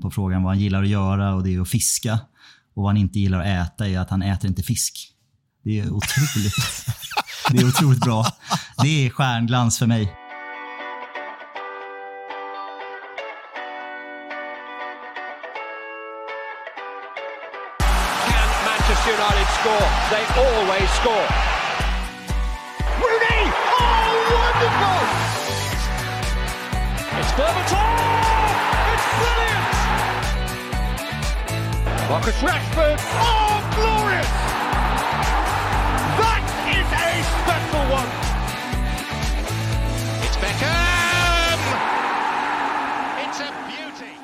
[0.00, 2.18] på frågan vad han gillar att göra och det är att fiska.
[2.74, 5.12] Och vad han inte gillar att äta är att han äter inte fisk.
[5.64, 6.54] Det är otroligt,
[7.50, 8.26] det är otroligt bra.
[8.82, 10.04] Det är stjärnglans för mig.
[18.28, 19.88] Can Manchester United score?
[20.10, 21.59] They always score.
[32.20, 32.98] Marcus Rashford!
[33.14, 34.26] Oh, glorious!
[36.20, 37.08] That is a
[37.40, 38.10] special one!
[40.24, 41.60] It's Beckham!
[43.24, 44.14] It's a beauty!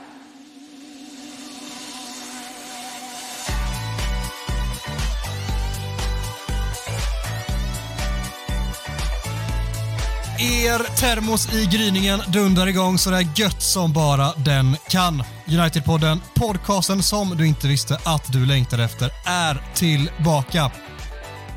[10.69, 15.23] Er termos i gryningen dundrar igång så det är gött som bara den kan.
[15.49, 20.71] United-podden, podcasten som du inte visste att du längtade efter, är tillbaka.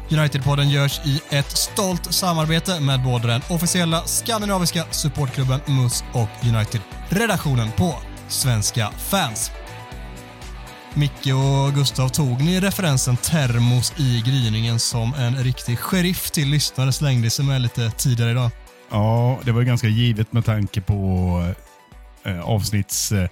[0.09, 7.71] United-podden görs i ett stolt samarbete med både den officiella skandinaviska supportklubben MUS och United-redaktionen
[7.71, 7.95] på
[8.27, 9.51] Svenska fans.
[10.93, 16.91] Micke och Gustav, tog ni referensen termos i gryningen som en riktig sheriff till lyssnare
[16.91, 18.51] slängde sig med lite tidigare idag?
[18.91, 21.53] Ja, det var ju ganska givet med tanke på
[22.23, 23.29] eh, avsnitts eh,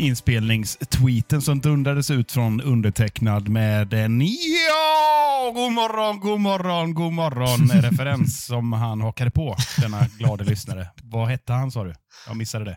[0.00, 4.20] inspelningstweeten som dundrades ut från undertecknad med en
[4.68, 10.88] ja, god morgon, god morgon, god morgon referens som han hakade på, denna glada lyssnare.
[11.02, 11.94] Vad hette han sa du?
[12.26, 12.76] Jag missade det.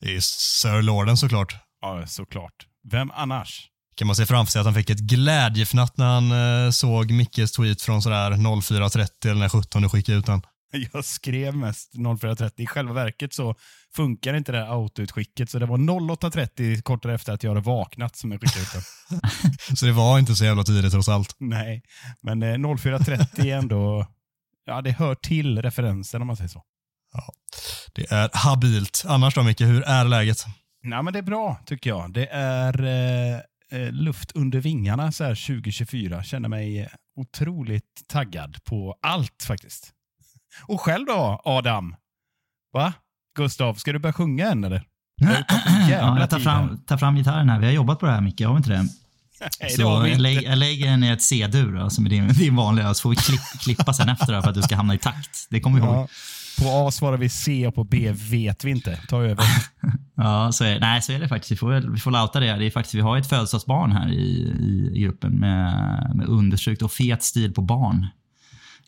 [0.00, 1.56] Det är Sir Lorden såklart.
[1.80, 2.66] Ja, såklart.
[2.90, 3.68] Vem annars?
[3.96, 6.32] Kan man se framför sig att han fick ett glädjefnatt när han
[6.66, 10.42] eh, såg Mickes tweet från sådär 04.30 eller när 17 du skickade ut den.
[10.92, 12.50] Jag skrev mest 04.30.
[12.56, 13.54] I själva verket så
[13.96, 18.16] funkar inte det här autoutskicket, så det var 08.30 kort därefter att jag hade vaknat
[18.16, 19.20] som jag skickade ut den.
[19.76, 21.36] Så det var inte så jävla tidigt trots allt.
[21.38, 21.82] Nej,
[22.22, 24.06] men eh, 04.30 är ändå...
[24.66, 26.62] Ja, det hör till referensen om man säger så.
[27.94, 29.04] Det är habilt.
[29.06, 30.44] Annars då Micke, hur är läget?
[30.82, 32.12] Nej, men det är bra tycker jag.
[32.12, 33.40] Det är eh,
[33.70, 36.22] eh, luft under vingarna så här 2024.
[36.22, 39.92] Känner mig eh, otroligt taggad på allt faktiskt.
[40.66, 41.96] Och själv då, Adam?
[42.72, 42.92] Va?
[43.34, 44.82] Gustav, ska du börja sjunga än eller?
[45.20, 45.44] Det har
[45.90, 47.58] Ja, jag tar fram, tar fram gitarren här.
[47.58, 48.82] Vi har jobbat på det här Micke, har vi inte det?
[49.40, 50.44] Nej, det Så har vi jag, lä inte.
[50.44, 53.40] jag lägger den i ett C-dur som är din, din vanliga, så får vi klipp,
[53.60, 55.46] klippa sen efter för att du ska hamna i takt.
[55.50, 55.96] Det kommer vi ihåg.
[55.96, 56.08] Ja.
[56.58, 59.00] På A svarar vi C och på B vet vi inte.
[59.08, 59.44] Ta över.
[60.16, 61.52] Ja, så är, nej, så är det faktiskt.
[61.52, 62.56] Vi får, vi får lauta det.
[62.56, 66.92] det är faktiskt, vi har ett födelsedagsbarn här i, i, gruppen med, med understrykt och
[66.92, 68.06] fet stil på barn.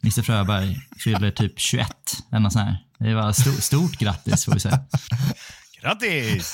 [0.03, 1.89] Mr Fröberg fyller typ 21
[2.31, 2.86] eller något sånt här.
[2.99, 4.81] Det var sto, stort grattis får vi säga.
[5.81, 6.53] Grattis!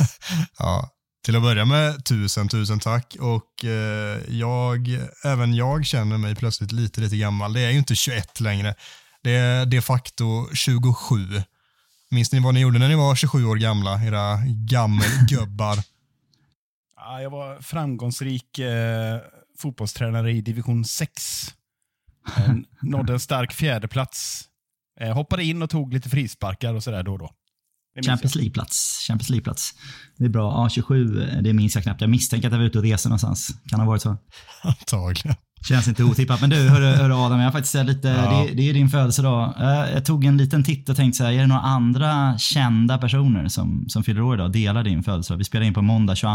[0.59, 0.91] Ja,
[1.25, 3.17] till att börja med, tusen, tusen tack.
[3.21, 4.89] Och eh, jag,
[5.25, 7.53] även jag känner mig plötsligt lite, lite gammal.
[7.53, 8.75] Det är ju inte 21 längre.
[9.23, 11.43] Det är de facto 27.
[12.11, 15.79] Minns ni vad ni gjorde när ni var 27 år gamla, era gammelgubbar?
[17.05, 19.21] Ja, jag var framgångsrik eh,
[19.59, 21.47] fotbollstränare i division 6.
[22.37, 24.49] Eh, nådde en stark fjärdeplats.
[25.01, 27.31] Eh, hoppade in och tog lite frisparkar och sådär då och då.
[28.07, 29.05] Champions League-plats.
[29.09, 29.71] Champions League-plats.
[30.19, 30.53] Det är bra.
[30.53, 32.01] Ja, 27, det minns jag knappt.
[32.01, 33.49] Jag misstänker att jag var ute och reste någonstans.
[33.71, 34.17] Kan ha varit så.
[34.63, 35.37] Antagligen.
[35.69, 36.41] Känns inte otippat.
[36.41, 38.45] Men du, hörru, hörru Adam, jag har faktiskt lite, Ja.
[38.49, 39.55] det, det är din födelsedag.
[39.61, 42.99] Eh, Jag tog en liten titt och tänkte så här, är det några andra kända
[42.99, 44.53] personer som, som fyller år idag?
[44.53, 45.39] Delar din födelsedag.
[45.39, 46.31] Vi spelar in på måndag 22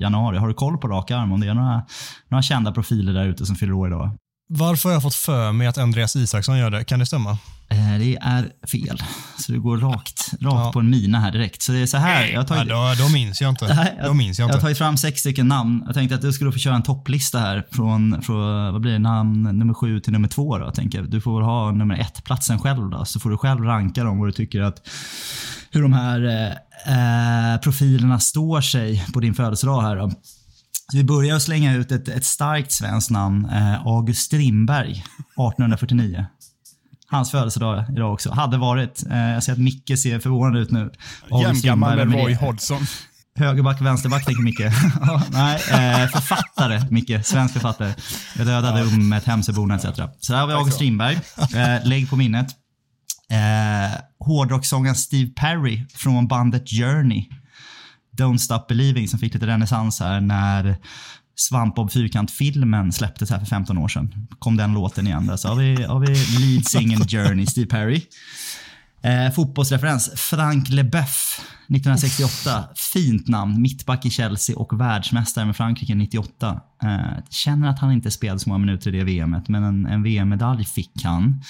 [0.00, 0.38] januari.
[0.38, 1.82] Har du koll på rak arm om det är några,
[2.28, 4.16] några kända profiler där ute som fyller år idag?
[4.52, 6.84] Varför har jag fått för mig att Andreas Isaksson gör det?
[6.84, 7.30] Kan det stämma?
[7.68, 9.02] Eh, Det är fel.
[9.38, 10.70] Så du går rakt, rakt Ja.
[10.72, 11.62] på en mina här direkt.
[11.62, 12.26] Så det är så här.
[12.26, 13.74] Jag tagit, Ja, då, då minns jag inte.
[13.74, 14.62] Nej, Då minns jag Jag har inte.
[14.64, 15.82] tagit fram sex stycken namn.
[15.86, 18.98] Jag tänkte att du skulle få köra en topplista här från, från vad blir det,
[18.98, 20.58] namn nummer sju till nummer två.
[20.58, 21.10] Då, tänker jag.
[21.10, 24.28] Du får väl ha nummer ett-platsen själv då, så får du själv ranka dem vad
[24.28, 24.88] du tycker att
[25.70, 26.24] hur de här
[26.86, 29.96] eh, eh, profilerna står sig på din födelsedag här.
[29.96, 30.10] Då.
[30.92, 36.26] Vi börjar att slänga ut ett, ett starkt svenskt namn, eh, August Strindberg, 1849.
[37.06, 38.30] Hans födelsedag idag också.
[38.30, 39.04] Hade varit.
[39.10, 40.90] Eh, jag ser att Micke ser förvånad ut nu.
[41.42, 42.34] Jämngammal med Roy?
[42.34, 42.86] Hodgson.
[43.38, 44.60] Högerback, vänsterback tänker Micke.
[45.00, 47.26] Ja, Nej, eh, författare Micke.
[47.26, 47.94] Svensk författare.
[48.38, 49.84] Jag dödade ummet, Hemsöborna etc.
[50.20, 51.20] Så där har vi August Strindberg.
[51.54, 52.46] Eh, lägg på minnet.
[53.30, 57.28] Eh, Hårdrockssångaren Steve Perry från bandet Journey.
[58.16, 60.76] Don't Stop Believing som fick lite renässans här när
[61.40, 64.26] Svampbob Fyrkant-filmen släpptes här för 15 år sedan.
[64.38, 65.36] Kom den låten igen där.
[65.36, 66.06] Så har vi, har vi
[66.38, 68.02] lead singern Journey, Steve Perry.
[69.02, 70.10] Eh, fotbollsreferens.
[70.16, 72.64] Frank Leboeuf, 1968.
[72.92, 73.62] Fint namn.
[73.62, 76.60] Mittback i Chelsea och världsmästare med Frankrike 98.
[76.82, 80.02] Eh, känner att han inte spelade så många minuter i det VMet, men en, en
[80.02, 81.42] VM-medalj fick han.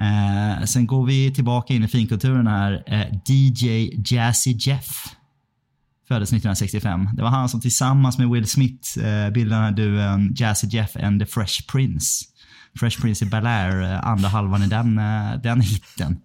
[0.00, 2.82] Eh, sen går vi tillbaka in i finkulturen här.
[2.86, 5.16] Eh, DJ Jazzy Jeff
[6.08, 7.08] föddes 1965.
[7.14, 11.26] Det var han som tillsammans med Will Smith eh, bildade duon Jazzy Jeff and the
[11.26, 12.24] Fresh Prince.
[12.78, 16.20] Fresh Prince i Bel-Air, eh, andra halvan i den, eh, den hitten.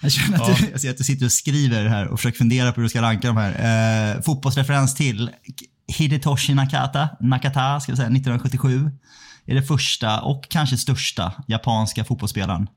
[0.00, 2.72] Jag känner att, du, jag ser att du sitter och skriver här och försöker fundera
[2.72, 4.14] på hur du ska ranka de här.
[4.16, 5.30] Eh, fotbollsreferens till
[5.98, 8.90] Hidetoshi Nakata, Nakata ska vi säga, 1977.
[9.46, 12.68] Är det första och kanske största japanska fotbollsspelaren.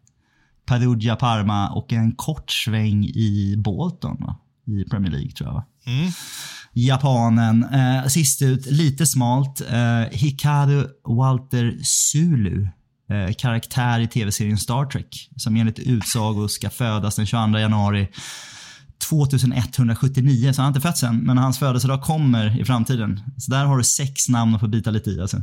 [0.65, 4.35] Perugia Parma och en kort sväng i Bolton va?
[4.67, 5.63] I Premier League tror jag.
[5.93, 6.11] Mm.
[6.73, 7.63] Japanen.
[7.63, 9.61] Eh, sist ut, lite smalt.
[9.61, 12.67] Eh, Hikaru Walter Sulu.
[13.09, 15.29] Eh, karaktär i tv-serien Star Trek.
[15.35, 18.07] Som enligt utsago ska födas den 22 januari
[19.09, 20.53] 2179.
[20.53, 23.21] Så han har inte fötts än, men hans födelsedag kommer i framtiden.
[23.37, 25.41] Så där har du sex namn att få bita lite i alltså.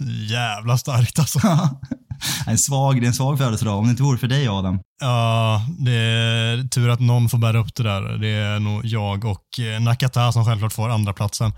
[0.30, 1.38] Jävla starkt alltså.
[2.46, 4.78] en svag, det är en svag födelsedag, om det inte vore för dig Adam.
[5.00, 8.18] Ja, det är tur att någon får bära upp det där.
[8.18, 11.52] Det är nog jag och eh, Nakata som självklart får andra platsen.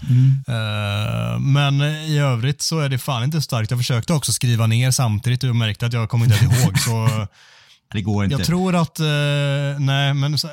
[0.48, 3.70] Eh, Men i övrigt så är det fan inte starkt.
[3.70, 6.78] Jag försökte också skriva ner samtidigt och märkte att jag kommer inte ihåg.
[6.78, 7.26] Så
[7.92, 8.36] Det går inte.
[8.36, 9.06] jag tror att, eh,
[9.78, 10.48] nej men, så,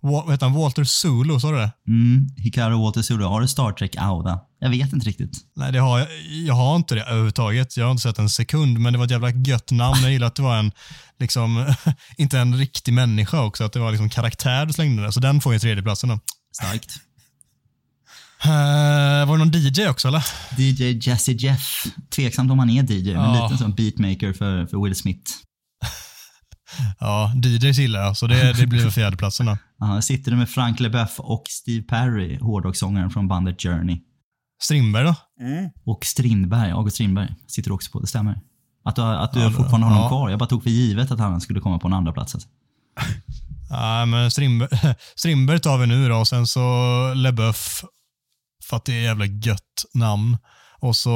[0.00, 1.70] vad heter han, Walter Zulu, sa du det?
[1.88, 4.38] Mm, Hikaru Walter Sulu, har du Star Trek-aura?
[4.60, 5.32] Jag vet inte riktigt.
[5.56, 6.08] Nej, det har jag,
[6.46, 7.76] jag har inte det överhuvudtaget.
[7.76, 10.02] Jag har inte sett en sekund, men det var ett jävla gött namn.
[10.02, 10.72] Jag gillar att det var en,
[11.18, 11.74] liksom,
[12.16, 15.10] inte en riktig människa också, att det var liksom karaktär du slängde där.
[15.10, 16.20] Så den får ju tredjeplatsen då.
[16.52, 16.90] Starkt.
[18.46, 18.50] Uh,
[19.28, 20.24] var det någon DJ också eller?
[20.58, 21.86] DJ Jazzy Jeff.
[22.10, 23.48] Tveksamt om han är DJ, men Ja.
[23.48, 25.32] lite som beatmaker för, för Will Smith.
[27.00, 29.56] Ja, DJs gillar jag, så det, det blir väl fjärdeplatsen då.
[29.80, 34.00] Ja, sitter du med Frank Leboeuf och Steve Perry, hårdrockssångaren från bandet Journey.
[34.62, 35.14] Strindberg då?
[35.84, 38.00] Och Strindberg, August Strindberg, sitter du också på.
[38.00, 38.40] Det stämmer.
[38.84, 40.08] Att du, att du Ja, fortfarande har honom ja.
[40.08, 40.30] kvar.
[40.30, 42.34] Jag bara tog för givet att han skulle komma på en andra plats.
[42.34, 42.48] Alltså.
[43.70, 44.68] Ja, men Strindberg,
[45.16, 46.60] Strindberg tar vi nu då och sen så
[47.14, 47.84] LeBeouf
[48.68, 50.36] för att det är jävla gött namn.
[50.80, 51.10] Och så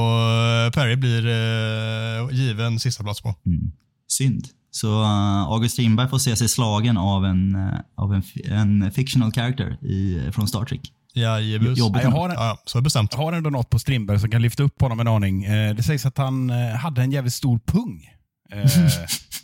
[0.66, 3.34] eh, Perry blir eh, given sista plats på.
[3.46, 3.72] Mm.
[4.08, 4.48] Synd.
[4.74, 8.22] Så uh, August Strindberg får se sig slagen av en, uh, av en,
[8.52, 10.80] en fictional character i, från Star Trek.
[11.14, 11.78] Jajebus.
[11.78, 13.12] Ja, jag har en- Ja, så bestämt.
[13.12, 15.44] Jag har ändå något på Strindberg som kan lyfta upp honom en aning.
[15.44, 18.08] Eh, det sägs att han eh, hade en jävligt stor pung.
[18.52, 18.58] Eh,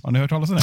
[0.03, 0.63] har ni hört talas om det?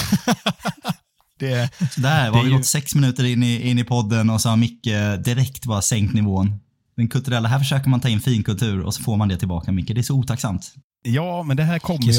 [1.40, 4.42] det Så där var vi ju- gått sex minuter in i, in i podden och
[4.42, 4.88] så har Micke
[5.26, 6.60] direkt bara sänkt nivån.
[6.98, 9.88] Den kulturella, här försöker man ta in finkultur och så får man det tillbaka Micke.
[9.88, 10.74] Det är så otacksamt.
[11.06, 12.12] Ja, men det här kommer ju...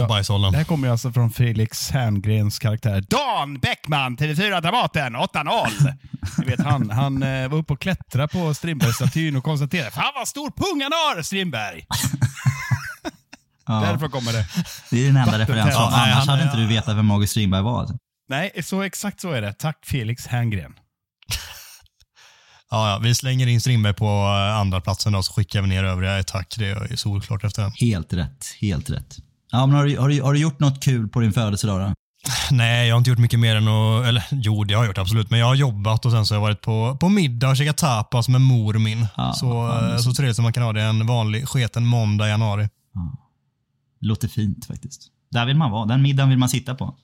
[0.50, 5.66] Det här kommer ju alltså från Felix Herngrens karaktär Dan Bäckman, TV4 Dramaten, 8-0.
[6.38, 10.28] Ni vet, han, han eh, var uppe och klättrade på Strindbergsstatyn och konstaterade Fan vad
[10.28, 11.86] stor pung han har, Strindberg!
[13.68, 14.46] Ja, Därifrån kommer det.
[14.90, 15.72] det är den enda referensen.
[15.72, 17.88] Ja, Annars hade inte du vetat vem August Strindberg var.
[18.28, 19.52] Nej, så exakt så är det.
[19.52, 20.74] Tack Felix Herngren.
[22.70, 25.84] Ja, ja, vi slänger in Strindberg på eh, andra platsen då, så skickar vi ner
[25.84, 26.54] övriga i tack.
[26.58, 27.72] Det är solklart efter den.
[27.80, 28.46] Helt rätt.
[28.60, 29.16] Helt rätt.
[29.52, 31.94] Ja, men har, du, har, du, har du gjort något kul på din födelsedag då?
[32.50, 34.98] Nej, jag har inte gjort mycket mer än att, eller jo det har jag gjort
[34.98, 37.56] absolut, men jag har jobbat och sen så har jag varit på, på middag och
[37.56, 39.06] käkat tapas med mor min.
[39.16, 42.26] Ja, så, fan, eh, så trevligt som man kan ha det en vanlig sketen måndag
[42.26, 42.68] i januari.
[44.00, 45.02] Låter fint faktiskt.
[45.30, 45.86] Där vill man vara.
[45.86, 46.94] Den middagen vill man sitta på.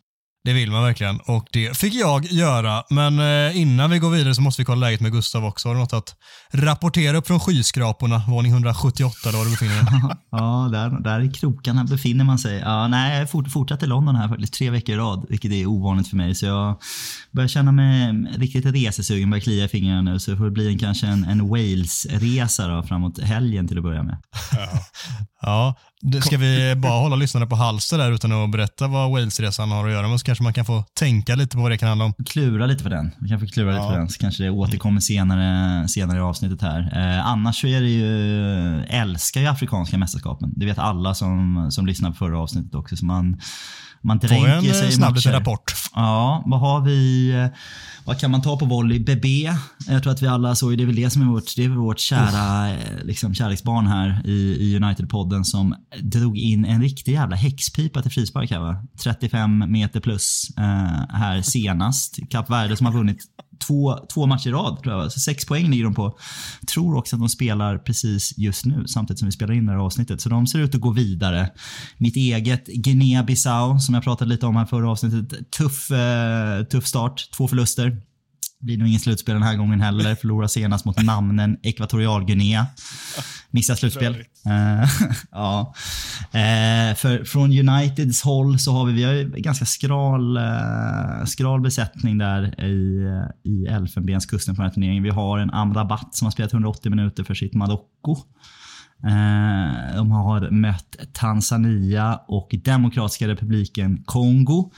[0.45, 2.85] Det vill man verkligen och det fick jag göra.
[2.91, 5.69] Men eh, innan vi går vidare så måste vi kolla läget med Gustav också.
[5.69, 6.15] Har du något att
[6.53, 10.17] rapportera upp från skyskraporna, våning 178 där du befinner dig?
[10.31, 12.59] Ja, där, där i krokarna befinner man sig.
[12.59, 15.67] Ja, nej, jag fort, fortsatt i London här faktiskt tre veckor i rad, vilket är
[15.67, 16.35] ovanligt för mig.
[16.35, 16.81] Så jag
[17.33, 20.21] börjar känna mig riktigt resesugen, börjar klia i fingrarna nu.
[20.21, 24.19] Så det får bli en, kanske en, en Wales-resa framåt helgen till att börja med.
[25.43, 29.71] Ja, det ska vi bara hålla lyssnarna på halsen där utan att berätta vad Walesresan
[29.71, 31.89] har att göra med så kanske man kan få tänka lite på vad det kan
[31.89, 32.15] handla om.
[32.27, 33.11] Klura lite på den.
[33.21, 33.91] Vi kan få klura lite Ja.
[33.91, 36.81] på den, så kanske det återkommer senare, senare i avsnittet här.
[37.19, 40.53] Eh, annars så är det ju, älskar ju afrikanska mästerskapen.
[40.57, 42.97] Det vet alla som, som lyssnade på förra avsnittet också.
[42.97, 43.41] Så man,
[44.01, 45.39] man en dränker sig i snabb liten matcher.
[45.41, 45.73] rapport?
[45.95, 47.33] Ja, vad har vi?
[48.05, 48.99] Vad kan man ta på volley?
[48.99, 49.53] BB.
[49.87, 51.69] Jag tror att vi alla såg, det är väl det som är vårt, det är
[51.69, 57.37] vårt kära eh, liksom, kärleksbarn här i, i United-podden som drog in en riktig jävla
[57.37, 58.87] häxpipa till frispark här va?
[59.03, 60.65] 35 meter plus eh,
[61.09, 62.19] här senast.
[62.31, 63.25] Kap Verde som har vunnit
[63.67, 64.83] två, två matcher i rad.
[64.83, 65.13] Tror jag.
[65.13, 66.19] Så sex poäng ligger de på.
[66.73, 69.79] Tror också att de spelar precis just nu, samtidigt som vi spelar in det här
[69.79, 70.21] avsnittet.
[70.21, 71.51] Så de ser ut att gå vidare.
[71.99, 75.51] Mitt eget Guinea-Bissau, som jag pratade lite om här förra avsnittet.
[75.51, 77.97] Tuff, eh, tuff start, två förluster.
[78.63, 80.15] Blir nog ingen slutspel den här gången heller.
[80.21, 82.67] Förlorar senast mot namnen Ekvatorialguinea.
[83.51, 84.15] Missar slutspel.
[84.15, 84.91] Uh,
[85.31, 85.75] ja.
[86.21, 92.19] Uh, för, från Uniteds håll så har vi, vi har ganska skral, uh, skral besättning
[92.19, 93.07] där i,
[93.45, 95.03] i Elfenbenskusten på den här turneringen.
[95.03, 98.17] Vi har en Amrabat som har spelat 180 minuter för sitt Marocko.
[99.05, 104.73] Eh, de har mött Tanzania och Demokratiska republiken Kongo.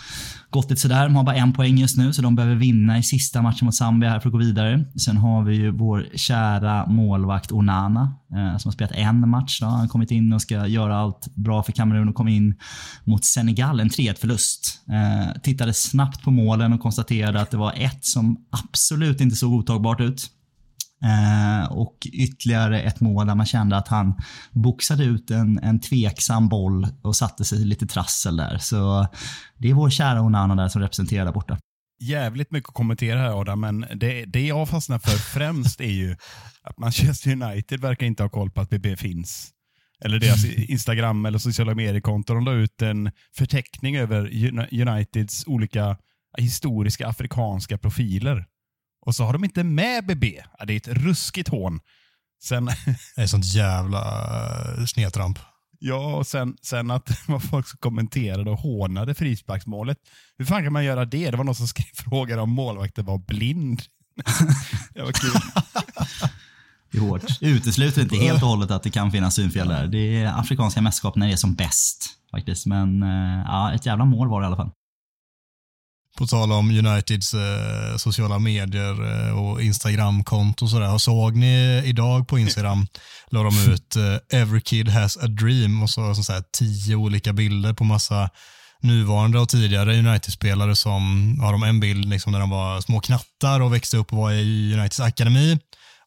[0.54, 3.02] Gått lite sådär, de har bara en poäng just nu så de behöver vinna i
[3.02, 4.84] sista matchen mot Zambia här för att gå vidare.
[5.04, 9.60] Sen har vi ju vår kära målvakt Onana eh, som har spelat en match.
[9.60, 9.66] Då.
[9.66, 12.54] Han har kommit in och ska göra allt bra för Kamerun och kom in
[13.04, 14.80] mot Senegal, en 3-1 förlust.
[14.88, 19.52] Eh, tittade snabbt på målen och konstaterade att det var ett som absolut inte såg
[19.52, 20.30] otagbart ut.
[21.04, 24.14] Eh, och ytterligare ett mål där man kände att han
[24.52, 28.58] boxade ut en, en tveksam boll och satte sig lite trassel där.
[28.58, 29.06] Så
[29.58, 31.58] det är vår kära Onana där som representerar där borta.
[32.00, 36.16] Jävligt mycket att kommentera här Adam, men det, det jag fastnar för främst är ju
[36.62, 39.50] att Manchester United verkar inte ha koll på att BB finns.
[40.04, 42.36] Eller deras Instagram eller sociala mediekonton.
[42.36, 44.30] De la ut en förteckning över
[44.72, 45.96] Uniteds olika
[46.38, 48.46] historiska afrikanska profiler.
[49.04, 50.42] Och så har de inte med BB.
[50.58, 51.80] Ja, det är ett ruskigt hån.
[52.42, 52.70] Sen...
[53.16, 54.00] Det är sånt jävla
[54.78, 55.38] eh, snedtramp.
[55.78, 59.98] Ja, och sen, sen att var folk som kommenterade och hånade frisparksmålet.
[60.38, 61.30] Hur fan kan man göra det?
[61.30, 63.82] Det var någon som skrev frågade om målvakten var blind.
[64.94, 65.40] det var kul.
[66.92, 67.22] Det är hårt.
[67.40, 69.86] Utesluter inte helt och hållet att det kan finnas synfel där.
[69.86, 72.06] Det är afrikanska mästerskap när det är som bäst.
[72.30, 72.66] faktiskt.
[72.66, 74.70] Men eh, ja, ett jävla mål var det i alla fall.
[76.18, 80.98] På tal om Uniteds eh, sociala medier eh, och Instagramkonto och sådär.
[80.98, 82.86] Såg ni idag på Instagram,
[83.30, 87.32] la de ut eh, “Every kid has a dream” och så, så, här, tio olika
[87.32, 88.30] bilder på massa
[88.80, 93.60] nuvarande och tidigare United-spelare som har de en bild liksom, där de var små knattar
[93.60, 95.58] och växte upp och var i Uniteds akademi.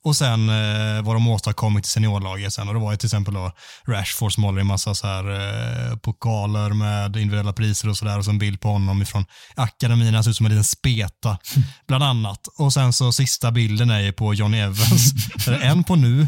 [0.07, 2.67] Och sen eh, vad de åstadkommit i seniorlaget sen.
[2.67, 3.51] Och det var ju till exempel då
[3.87, 8.17] Rashford som håller i massa så här, eh, pokaler med individuella priser och sådär.
[8.17, 10.13] Och så en bild på honom ifrån akademin.
[10.13, 11.37] Han ser ut som en liten speta,
[11.87, 12.47] bland annat.
[12.57, 15.13] Och sen så sista bilden är ju på Johnny Evans.
[15.61, 16.27] en på nu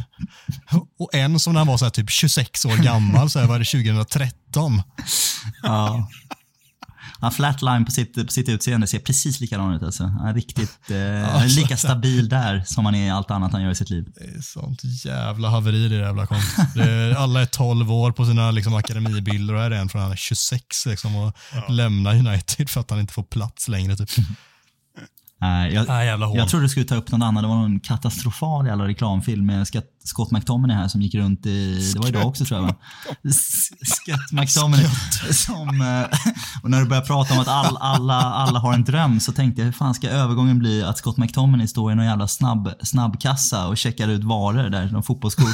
[1.00, 3.30] och en som när han var så här, typ 26 år gammal.
[3.30, 4.82] Så här, var det 2013.
[5.64, 6.08] Ja.
[7.22, 9.84] Han flatline på sitt, på sitt utseende ser precis likadan ut.
[9.84, 10.04] Alltså.
[10.04, 13.62] Han är riktigt, eh, alltså, lika stabil där som han är i allt annat han
[13.62, 14.06] gör i sitt liv.
[14.16, 16.58] Det är sånt jävla haveri det jävla kontot.
[17.18, 20.16] alla är 12 år på sina liksom, akademibilder och här är en från han är
[20.16, 21.68] 26 liksom, och ja.
[21.70, 23.96] lämnar United för att han inte får plats längre.
[23.96, 24.10] Typ.
[25.42, 27.44] Nej, jag, ah, jag trodde du skulle ta upp någon annan.
[27.44, 29.68] Det var någon katastrofal jävla reklamfilm med
[30.04, 32.76] Scott McTominay här som gick runt i, det var idag också tror jag va?
[33.86, 34.86] Scott McTominay.
[35.32, 36.18] Som, eh,
[36.64, 39.62] och när du började prata om att all, alla, alla har en dröm så tänkte
[39.62, 43.68] jag hur fan ska övergången bli att Scott McTominay står i någon jävla snabb, snabbkassa
[43.68, 45.50] och checkar ut varor där, någon fotbollsskor.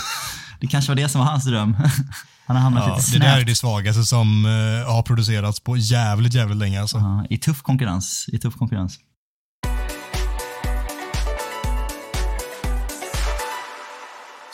[0.59, 1.77] Det kanske var det som var hans dröm.
[2.47, 3.21] Han har hamnat ja, lite snett.
[3.21, 4.51] Det där är det svagaste som uh,
[4.91, 6.81] har producerats på jävligt, jävligt länge.
[6.81, 6.97] Alltså.
[6.97, 8.25] Ja, I tuff konkurrens.
[8.27, 8.99] I tuff konkurrens.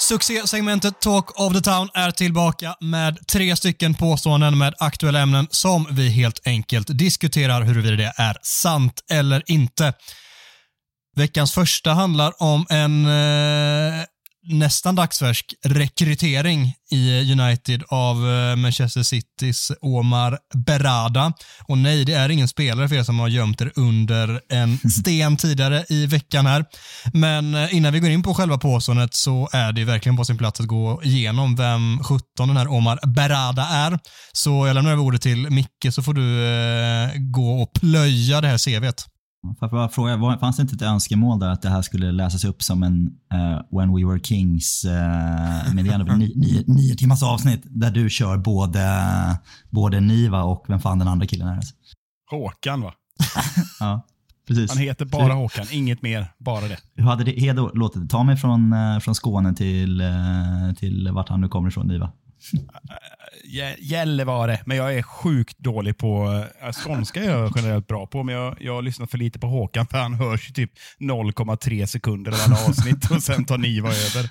[0.02, 5.88] Succésegmentet Talk of the Town är tillbaka med tre stycken påståenden med aktuella ämnen som
[5.92, 9.94] vi helt enkelt diskuterar huruvida det är sant eller inte.
[11.16, 14.04] Veckans första handlar om en eh,
[14.44, 21.34] nästan dagsfärsk rekrytering i United av eh, Manchester Citys Omar Berada.
[21.68, 25.38] Och nej, det är ingen spelare för er som har gömt er under en sten
[25.38, 26.66] tidigare i veckan här.
[27.14, 30.38] Men eh, innan vi går in på själva påståendet så är det verkligen på sin
[30.38, 34.00] plats att gå igenom vem 17 den här Omar Berada är.
[34.32, 38.48] Så jag lämnar över ordet till Micke så får du eh, gå och plöja det
[38.48, 39.11] här CVet.
[39.42, 42.46] Får jag bara fråga, fanns det inte ett önskemål där att det här skulle läsas
[42.46, 46.18] upp som en uh, When We Were Kings uh, meddelande?
[46.18, 48.82] nio, nio, nio timmars avsnitt där du kör både,
[49.70, 51.56] både Niva och vem fan den andra killen är.
[51.56, 51.74] Alltså.
[52.32, 52.94] Håkan va?
[53.80, 54.06] ja,
[54.48, 54.72] precis.
[54.72, 56.78] Han heter bara Håkan, inget mer, bara det.
[56.96, 58.10] Hur hade det låtit?
[58.10, 60.04] Ta mig från, uh, från Skåne till,
[60.78, 62.12] till vart han nu kommer ifrån, Niva.
[63.80, 66.44] Gällivare, men jag är sjukt dålig på...
[66.62, 69.48] Äh, skånska är jag generellt bra på, men jag, jag har lyssnat för lite på
[69.48, 73.90] Håkan, för han hörs ju typ 0,3 sekunder av alla avsnitt och sen tar Niva
[73.90, 74.30] över.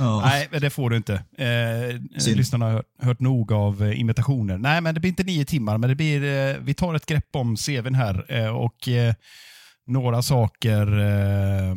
[0.00, 0.20] Oh.
[0.22, 1.14] Nej, det får du inte.
[1.38, 4.58] Eh, lyssnarna har hört, hört nog av eh, imitationer.
[4.58, 7.28] Nej, men det blir inte nio timmar, men det blir, eh, vi tar ett grepp
[7.32, 8.24] om CVn här.
[8.28, 9.14] Eh, och eh,
[9.86, 11.74] Några saker eh,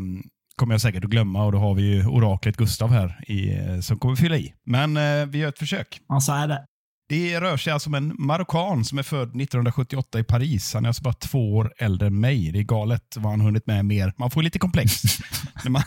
[0.55, 3.79] kommer jag säkert att glömma och då har vi ju oraklet Gustav här i, eh,
[3.79, 4.53] som kommer fylla i.
[4.65, 5.99] Men eh, vi gör ett försök.
[6.07, 6.65] Ja, så är det.
[7.09, 10.73] Det rör sig alltså om en marockan som är född 1978 i Paris.
[10.73, 12.51] Han är alltså bara två år äldre än mig.
[12.51, 14.13] Det är galet vad han hunnit med mer.
[14.17, 15.03] Man får lite komplex
[15.63, 15.83] när man,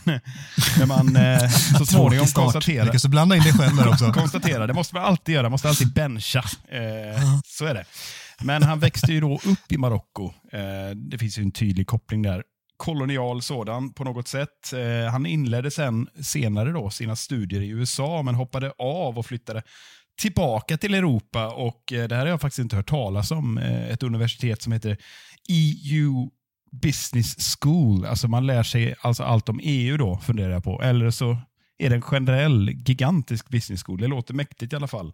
[0.78, 2.84] när man eh, så småningom konstaterar.
[2.84, 4.12] Lyckas du blanda in dig själv där också?
[4.12, 4.66] konstatera.
[4.66, 5.42] Det måste man alltid göra.
[5.42, 6.44] Man måste alltid bencha.
[6.68, 7.84] Eh, så är det.
[8.42, 10.32] Men han växte ju då upp i Marocko.
[10.52, 12.42] Eh, det finns ju en tydlig koppling där.
[12.76, 14.72] Kolonial sådan på något sätt.
[14.72, 19.62] Eh, han inledde sen senare då sina studier i USA men hoppade av och flyttade
[20.20, 23.58] tillbaka till Europa och eh, det här har jag faktiskt inte hört talas om.
[23.58, 24.96] Eh, ett universitet som heter
[25.48, 26.30] EU
[26.82, 28.04] Business School.
[28.04, 30.82] Alltså man lär sig alltså allt om EU då, funderar jag på.
[30.82, 31.38] Eller så
[31.78, 34.00] är det en generell gigantisk business school.
[34.00, 35.12] Det låter mäktigt i alla fall.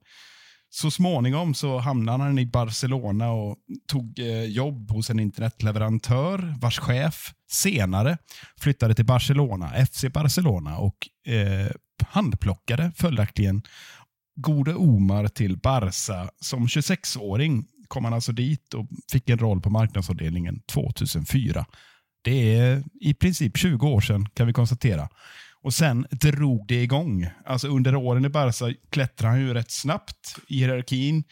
[0.75, 3.57] Så småningom så hamnade han i Barcelona och
[3.89, 8.19] tog eh, jobb hos en internetleverantör vars chef senare
[8.61, 11.71] flyttade till Barcelona, FC Barcelona och eh,
[12.07, 13.63] handplockade följaktligen
[14.37, 16.31] gode Omar till Barca.
[16.41, 21.67] Som 26-åring kom han alltså dit och fick en roll på marknadsavdelningen 2004.
[22.25, 25.09] Det är i princip 20 år sedan kan vi konstatera.
[25.63, 27.27] Och sen drog det igång.
[27.47, 31.25] Alltså under åren i Barca klättrade han ju rätt snabbt i hierarkin.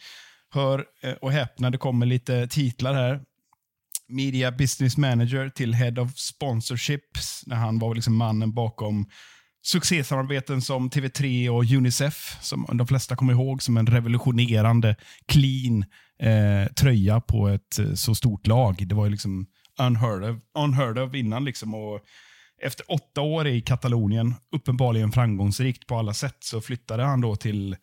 [0.53, 3.21] Hör eh, och häpna, det kommer lite titlar här.
[4.07, 9.05] Media Business Manager till Head of Sponsorships, när han var liksom mannen bakom
[9.63, 14.95] succésamarbeten som TV3 och Unicef, som de flesta kommer ihåg som en revolutionerande,
[15.25, 15.85] clean
[16.21, 18.87] eh, tröja på ett eh, så stort lag.
[18.87, 19.45] Det var ju liksom
[19.79, 21.45] unheard of, unheard of innan.
[21.45, 21.99] Liksom, och
[22.61, 27.75] efter åtta år i Katalonien, uppenbarligen framgångsrikt på alla sätt, så flyttade han då till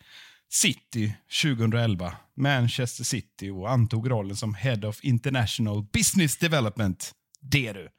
[0.51, 7.11] City 2011, Manchester City och antog rollen som Head of International Business Development.
[7.41, 7.89] Det du.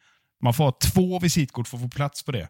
[0.42, 2.48] Man får ha två visitkort för att få plats på det.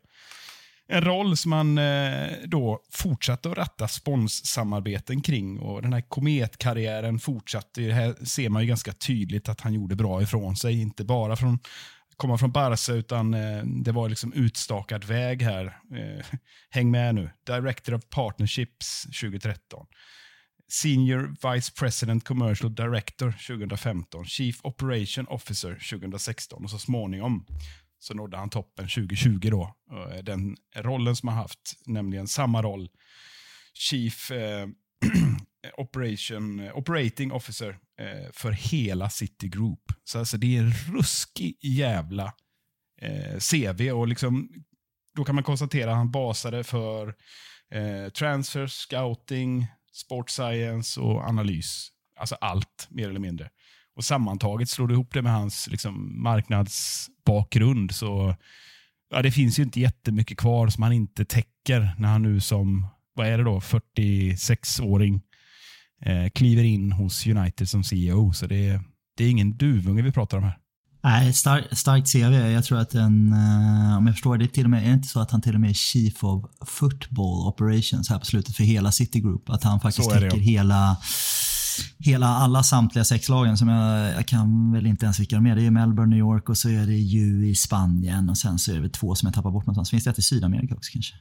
[0.88, 7.18] En roll som man eh, då fortsatte att ratta sponssamarbeten kring och den här kometkarriären
[7.18, 7.82] fortsatte.
[7.82, 10.80] Här ser man ju ganska tydligt att han gjorde bra ifrån sig.
[10.80, 11.58] Inte bara från
[12.20, 15.64] komma från Barca, utan eh, det var liksom utstakad väg här.
[15.66, 16.26] Eh,
[16.70, 17.30] häng med nu.
[17.46, 19.86] Director of Partnerships 2013.
[20.82, 24.24] Senior Vice President Commercial Director 2015.
[24.24, 27.46] Chief Operation Officer 2016 och så småningom
[27.98, 29.74] så nådde han toppen 2020 då.
[29.92, 32.88] Eh, den rollen som han haft, nämligen samma roll,
[33.74, 34.68] Chief eh,
[35.64, 39.92] Eh, operation, eh, Operating Officer eh, för hela City Group.
[40.04, 42.32] Så alltså det är en ruskig jävla
[43.00, 44.48] eh, CV och liksom,
[45.16, 47.14] då kan man konstatera att han basade för
[47.70, 51.88] eh, transfer, scouting, sport science och analys.
[52.16, 53.50] Alltså allt, mer eller mindre.
[53.96, 58.34] Och sammantaget slår du ihop det med hans liksom, marknadsbakgrund så
[59.10, 62.86] ja, det finns ju inte jättemycket kvar som han inte täcker när han nu som,
[63.14, 65.20] vad är det då, 46-åring
[66.06, 68.32] eh, kliver in hos United som CEO.
[68.32, 68.80] Så det är,
[69.16, 70.58] det är ingen duvunge vi pratar om här.
[71.02, 72.34] Nej, star, starkt CV.
[72.52, 75.08] Jag tror att en, uh, om jag förstår det, till och med, är det inte
[75.08, 78.64] så att han till och med är Chief of Football Operations här på slutet för
[78.64, 79.50] hela City Group?
[79.50, 80.96] Att han faktiskt täcker hela
[81.98, 85.56] hela alla samtliga sex lagen som jag, jag kan väl inte ens vilka de är.
[85.56, 88.72] Det är Melbourne, New York och så är det ju i Spanien och sen så
[88.72, 89.90] är det två som jag tappar bort någonstans.
[89.90, 91.14] Finns det ett i Sydamerika också kanske?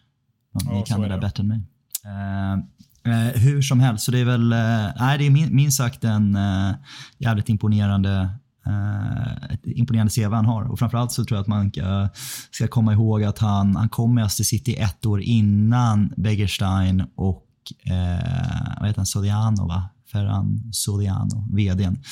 [0.53, 1.57] Någon, ja, ni kan det där bättre än mig.
[1.57, 2.65] Uh,
[3.09, 6.03] Eh, hur som helst, så det är väl eh, nej, det är min, minst sagt
[6.03, 6.71] en eh,
[7.17, 8.29] jävligt imponerande
[8.65, 10.63] eh, ett imponerande CV han har.
[10.71, 12.09] Och framförallt så tror jag att man ska,
[12.51, 17.45] ska komma ihåg att han, han kom med Öster City ett år innan Begerstein och
[17.83, 19.89] eh, vad heter han, Sodiano va?
[20.11, 22.03] Ferran Soliano, vdn.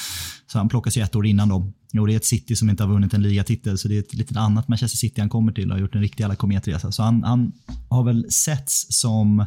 [0.52, 1.74] Så han plockas ju ett år innan då.
[1.92, 4.14] Jo, det är ett City som inte har vunnit en ligatitel, så det är ett
[4.14, 6.92] lite annat Manchester City han kommer till och har gjort en riktig jävla kometresa.
[6.92, 7.52] Så han, han,
[7.90, 9.46] har väl setts som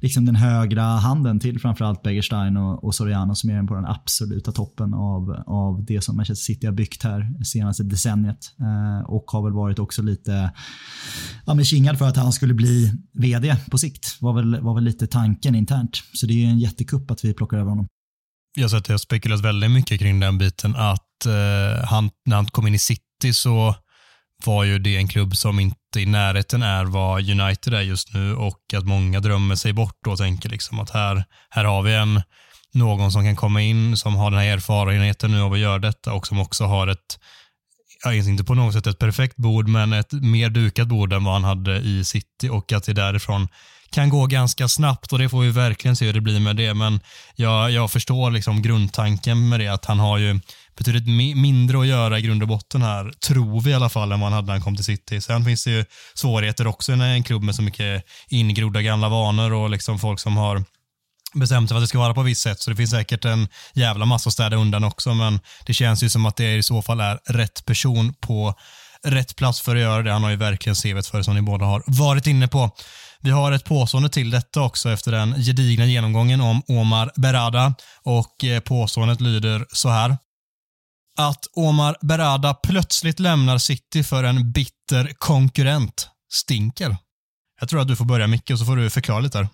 [0.00, 4.52] liksom den högra handen till framförallt Begerstein och, och Soriano som är på den absoluta
[4.52, 8.52] toppen av, av det som Manchester City har byggt här senaste decenniet.
[8.60, 10.50] Eh, och har väl varit också lite
[11.46, 14.16] ja, men kingad för att han skulle bli vd på sikt.
[14.20, 16.02] Var väl, var väl lite tanken internt.
[16.12, 17.86] Så det är en jättekupp att vi plockar över honom.
[18.54, 22.36] Jag har sett det har spekulerats väldigt mycket kring den biten att eh, han, när
[22.36, 23.74] han kom in i City så
[24.44, 28.34] var ju det en klubb som inte i närheten är vad United är just nu
[28.34, 32.22] och att många drömmer sig bort och tänker liksom att här, här har vi en
[32.72, 36.12] någon som kan komma in som har den här erfarenheten nu av att göra detta
[36.12, 37.18] och som också har ett,
[38.14, 41.44] inte på något sätt ett perfekt bord, men ett mer dukat bord än vad han
[41.44, 43.48] hade i City och att det därifrån
[43.92, 46.74] kan gå ganska snabbt och det får vi verkligen se hur det blir med det.
[46.74, 47.00] Men
[47.34, 50.40] jag, jag förstår liksom grundtanken med det, att han har ju
[50.76, 54.20] betydligt mindre att göra i grund och botten här, tror vi i alla fall, än
[54.20, 55.20] vad han hade när han kom till City.
[55.20, 59.52] Sen finns det ju svårigheter också när en klubb med så mycket ingrodda gamla vanor
[59.52, 60.64] och liksom folk som har
[61.34, 62.60] bestämt sig för att det ska vara på visst sätt.
[62.60, 66.08] Så det finns säkert en jävla massa att städa undan också, men det känns ju
[66.08, 68.54] som att det i så fall är rätt person på
[69.02, 70.12] rätt plats för att göra det.
[70.12, 72.70] Han har ju verkligen CVt för det som ni båda har varit inne på.
[73.22, 78.44] Vi har ett påstående till detta också efter den gedigna genomgången om Omar Berada och
[78.44, 80.16] eh, påståendet lyder så här.
[81.18, 86.96] Att Omar Berada plötsligt lämnar City för en bitter konkurrent stinker.
[87.60, 89.48] Jag tror att du får börja Micke och så får du förklara lite där.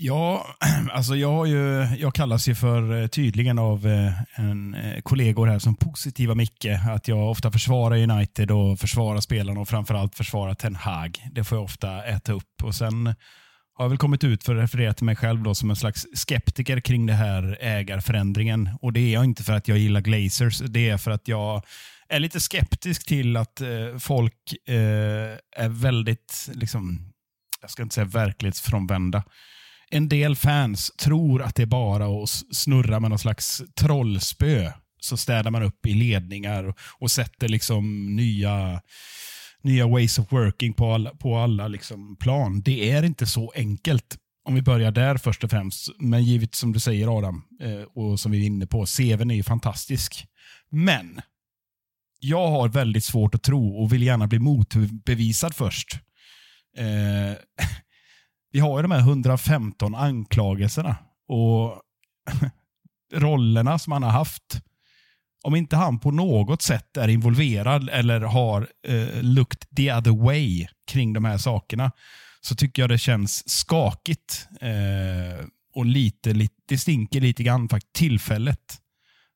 [0.00, 0.46] Ja,
[0.92, 5.46] alltså jag, har ju, jag kallas ju för eh, tydligen av eh, en eh, kollegor
[5.46, 6.66] här som positiva Micke.
[6.90, 11.18] Att jag ofta försvarar United och försvarar spelarna och framförallt försvarar Ten Hag.
[11.32, 12.62] Det får jag ofta äta upp.
[12.62, 13.06] Och Sen
[13.74, 16.06] har jag väl kommit ut för att referera till mig själv då, som en slags
[16.14, 18.70] skeptiker kring det här ägarförändringen.
[18.80, 20.58] Och Det är jag inte för att jag gillar Glazers.
[20.58, 21.62] Det är för att jag
[22.08, 24.74] är lite skeptisk till att eh, folk eh,
[25.56, 27.12] är väldigt, liksom,
[27.60, 29.22] jag ska inte säga verklighetsfrånvända
[29.90, 34.72] en del fans tror att det är bara att snurra med någon slags trollspö.
[35.00, 38.80] Så städar man upp i ledningar och sätter liksom nya,
[39.62, 42.60] nya ways of working på alla, på alla liksom plan.
[42.60, 44.16] Det är inte så enkelt.
[44.44, 45.88] Om vi börjar där först och främst.
[45.98, 49.34] Men givet som du säger Adam, eh, och som vi är inne på, CVn är
[49.34, 50.26] ju fantastisk.
[50.70, 51.20] Men
[52.20, 55.98] jag har väldigt svårt att tro och vill gärna bli motbevisad först.
[56.76, 57.38] Eh,
[58.52, 60.96] vi har ju de här 115 anklagelserna
[61.28, 61.82] och
[63.14, 64.60] rollerna som han har haft.
[65.44, 70.66] Om inte han på något sätt är involverad eller har eh, looked the other way
[70.90, 71.92] kring de här sakerna
[72.40, 74.48] så tycker jag det känns skakigt.
[74.60, 78.78] Eh, och lite, lite, det stinker lite grann faktiskt tillfället.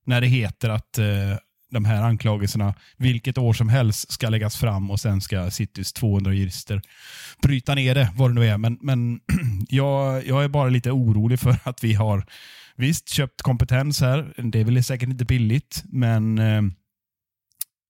[0.04, 1.36] När det heter att eh,
[1.72, 6.32] de här anklagelserna vilket år som helst ska läggas fram och sen ska Citys 200
[6.32, 6.82] jurister
[7.42, 8.58] bryta ner det, vad det nu är.
[8.58, 9.20] Men, men
[9.68, 12.26] jag, jag är bara lite orolig för att vi har
[12.76, 14.34] visst köpt kompetens här.
[14.36, 16.62] Det är väl säkert inte billigt, men eh,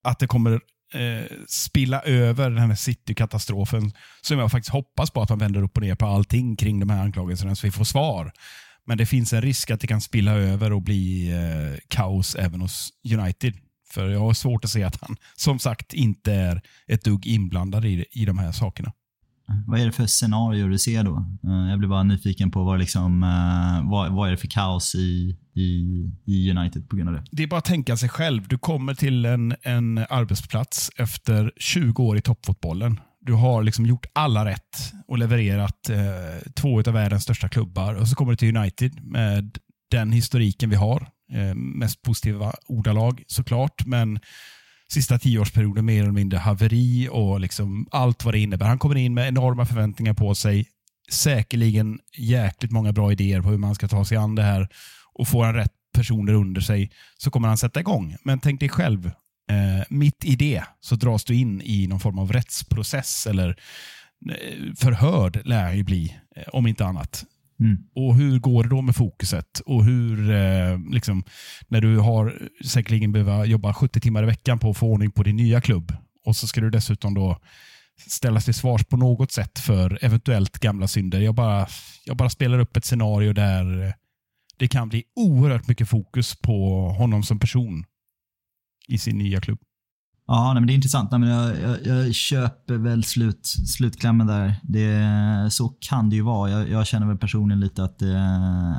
[0.04, 0.52] att det kommer
[0.94, 5.76] eh, spilla över den här City-katastrofen som jag faktiskt hoppas på att man vänder upp
[5.76, 8.32] och ner på allting kring de här anklagelserna så vi får svar.
[8.86, 12.60] Men det finns en risk att det kan spilla över och bli eh, kaos även
[12.60, 13.54] hos United.
[13.92, 17.84] För jag har svårt att se att han, som sagt, inte är ett dugg inblandad
[17.84, 18.92] i, i de här sakerna.
[19.66, 21.26] Vad är det för scenario du ser då?
[21.44, 24.94] Eh, jag blir bara nyfiken på vad, liksom, eh, vad, vad är det för kaos
[24.94, 25.62] i, i,
[26.24, 27.24] i, United på grund av det?
[27.30, 28.48] Det är bara att tänka sig själv.
[28.48, 33.00] Du kommer till en, en arbetsplats efter 20 år i toppfotbollen.
[33.20, 37.94] Du har liksom gjort alla rätt och levererat eh, två av världens största klubbar.
[37.94, 39.58] Och så kommer du till United med
[39.90, 41.08] den historiken vi har.
[41.34, 44.20] Eh, mest positiva ordalag såklart, men
[44.92, 48.66] sista tioårsperioden mer eller mindre haveri och liksom allt vad det innebär.
[48.66, 50.66] Han kommer in med enorma förväntningar på sig.
[51.12, 54.68] Säkerligen jäkligt många bra idéer på hur man ska ta sig an det här
[55.14, 58.16] och får han rätt personer under sig så kommer han sätta igång.
[58.24, 59.06] Men tänk dig själv,
[59.50, 63.48] eh, mitt i det så dras du in i någon form av rättsprocess eller
[64.30, 67.24] eh, förhörd lär han ju bli, eh, om inte annat.
[67.64, 67.78] Mm.
[67.94, 69.60] Och Hur går det då med fokuset?
[69.66, 71.24] Och hur, eh, liksom,
[71.68, 75.22] när du har säkerligen behöva jobba 70 timmar i veckan på att få ordning på
[75.22, 77.38] din nya klubb och så ska du dessutom då
[78.06, 81.20] ställas till svars på något sätt för eventuellt gamla synder.
[81.20, 81.66] Jag bara,
[82.04, 83.94] jag bara spelar upp ett scenario där
[84.56, 87.84] det kan bli oerhört mycket fokus på honom som person
[88.88, 89.60] i sin nya klubb.
[90.34, 91.10] Ja, nej, men det är intressant.
[91.10, 94.54] Nej, men jag, jag, jag, köper väl slut, slutklämmen där.
[94.62, 96.50] Det, så kan det ju vara.
[96.50, 98.18] Jag, jag känner väl personligen lite att det,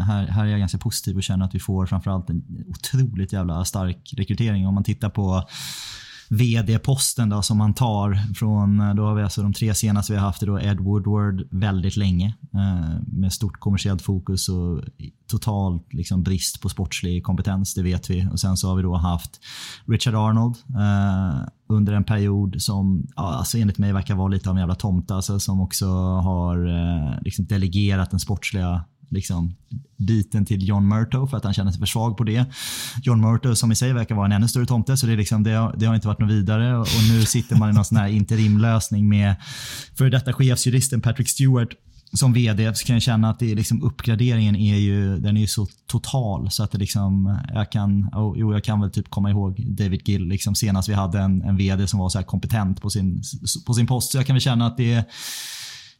[0.07, 3.65] här, här är jag ganska positiv och känner att vi får framförallt en otroligt jävla
[3.65, 4.67] stark rekrytering.
[4.67, 5.43] Om man tittar på
[6.37, 10.19] vd-posten då, som man tar från, eh, då har vi alltså de tre senaste vi
[10.19, 14.81] har haft, då Ed Woodward väldigt länge eh, med stort kommersiellt fokus och
[15.27, 18.27] total liksom, brist på sportslig kompetens, det vet vi.
[18.31, 19.39] Och Sen så har vi då haft
[19.85, 24.55] Richard Arnold eh, under en period som ja, alltså enligt mig verkar vara lite av
[24.55, 25.85] en jävla tomte, alltså, som också
[26.19, 29.55] har eh, liksom delegerat den sportsliga liksom,
[29.97, 32.45] biten till John Murto för att han känner sig för svag på det.
[33.03, 35.43] John Murto som i sig verkar vara en ännu större tomte, så det, är liksom,
[35.43, 36.77] det, det har inte varit något vidare.
[36.77, 39.35] Och nu sitter man i någon sån här interimlösning med
[39.97, 41.69] för detta chefsjuristen Patrick Stewart
[42.13, 45.41] som vd så kan jag känna att det är liksom uppgraderingen är ju, den är
[45.41, 49.09] ju så total så att det liksom, jag kan, oh, jo, jag kan väl typ
[49.09, 52.81] komma ihåg David Gill liksom senast vi hade en, en vd som var så kompetent
[52.81, 53.21] på sin,
[53.65, 54.11] på sin post.
[54.11, 55.03] Så jag kan väl känna att det är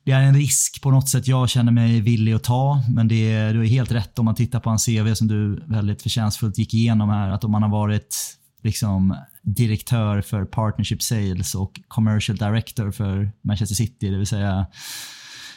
[0.06, 2.84] det är en risk på något sätt jag känner mig villig att ta.
[2.90, 6.02] Men det, du är helt rätt om man tittar på hans CV som du väldigt
[6.02, 7.30] förtjänstfullt gick igenom här.
[7.30, 13.76] Att om man har varit liksom direktör för partnership sales och commercial director för Manchester
[13.76, 14.66] City, det vill säga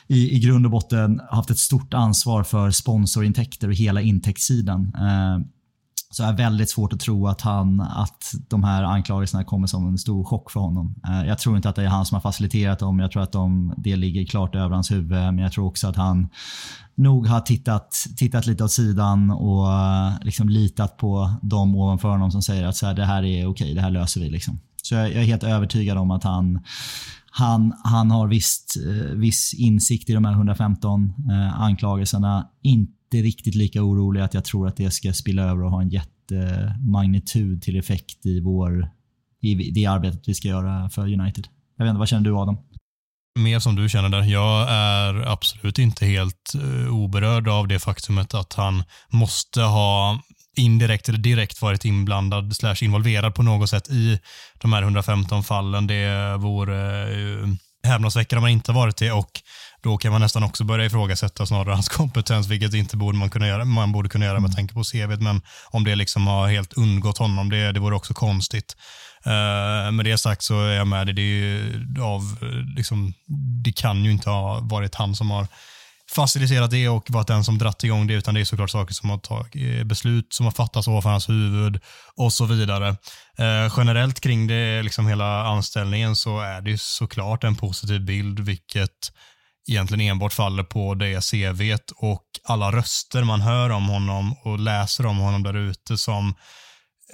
[0.06, 4.92] i, i grund och botten haft ett stort ansvar för sponsorintäkter och hela intäktssidan.
[4.94, 5.46] Eh,
[6.16, 9.98] så är väldigt svårt att tro att, han, att de här anklagelserna kommer som en
[9.98, 10.94] stor chock för honom.
[11.08, 12.98] Eh, jag tror inte att det är han som har faciliterat dem.
[12.98, 15.10] Jag tror att de, det ligger klart över hans huvud.
[15.10, 16.28] Men jag tror också att han
[16.94, 22.30] nog har tittat, tittat lite åt sidan och eh, liksom litat på de ovanför honom
[22.30, 24.30] som säger att så här, det här är okej, det här löser vi.
[24.30, 24.60] Liksom.
[24.82, 26.60] Så jag, jag är helt övertygad om att han
[27.30, 32.48] han, han har visst, eh, viss insikt i de här 115 eh, anklagelserna.
[32.62, 35.90] Inte riktigt lika orolig att jag tror att det ska spilla över och ha en
[35.90, 38.90] jättemagnitud till effekt i, vår,
[39.40, 41.48] i det arbetet vi ska göra för United.
[41.76, 42.56] Jag vet inte, vad känner du Adam?
[43.38, 44.22] Mer som du känner där.
[44.22, 50.20] Jag är absolut inte helt uh, oberörd av det faktumet att han måste ha
[50.56, 54.20] indirekt eller direkt varit inblandad slash involverad på något sätt i
[54.58, 55.86] de här 115 fallen.
[55.86, 57.48] Det vore uh,
[57.82, 59.30] häpnadsväckande om han inte varit det och
[59.86, 63.48] då kan man nästan också börja ifrågasätta snarare hans kompetens, vilket inte borde man kunna
[63.48, 63.64] göra.
[63.64, 67.18] Man borde kunna göra med tanke på CV, men om det liksom har helt undgått
[67.18, 68.76] honom, det, det vore också konstigt.
[69.26, 71.12] Uh, med det sagt så är jag med det.
[71.12, 72.22] Det, av,
[72.76, 73.12] liksom,
[73.64, 75.46] det kan ju inte ha varit han som har
[76.14, 79.10] faciliterat det och varit den som dratt igång det, utan det är såklart saker som
[79.10, 81.80] har tagit, eh, beslut som har fattats ovanför hans huvud
[82.16, 82.88] och så vidare.
[83.38, 89.12] Eh, generellt kring det, liksom hela anställningen så är det såklart en positiv bild, vilket
[89.68, 95.06] egentligen enbart faller på det CVt och alla röster man hör om honom och läser
[95.06, 96.34] om honom där ute som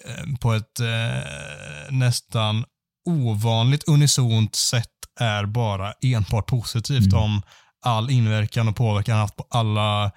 [0.06, 2.64] eh, på ett eh, nästan
[3.04, 4.88] ovanligt unisont sätt
[5.20, 7.24] är bara enbart positivt mm.
[7.24, 7.42] om
[7.84, 10.10] all inverkan och påverkan han haft på alla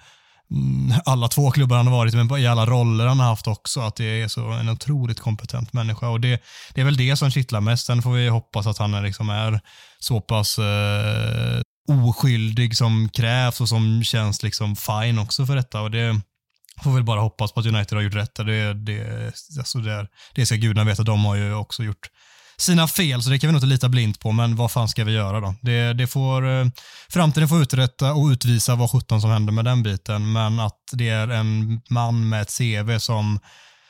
[0.50, 3.80] mm, alla två klubbar han har varit men i alla roller han har haft också.
[3.80, 6.08] Att det är så en otroligt kompetent människa.
[6.08, 6.42] Och det,
[6.74, 7.86] det är väl det som kittlar mest.
[7.86, 9.60] Sen får vi hoppas att han är, liksom är
[9.98, 15.80] så pass eh, oskyldig som krävs och som känns liksom fine också för detta.
[15.80, 16.20] Och det
[16.82, 18.34] får väl bara hoppas på att United har gjort rätt.
[18.34, 21.02] Det, det, alltså det, det ska gudarna veta.
[21.02, 22.10] De har ju också gjort
[22.56, 24.32] sina fel, så det kan vi nog inte lita blint på.
[24.32, 25.54] Men vad fan ska vi göra då?
[25.62, 26.66] Det, det får, eh,
[27.08, 30.32] framtiden får uträtta och utvisa vad sjutton som händer med den biten.
[30.32, 33.38] Men att det är en man med ett CV som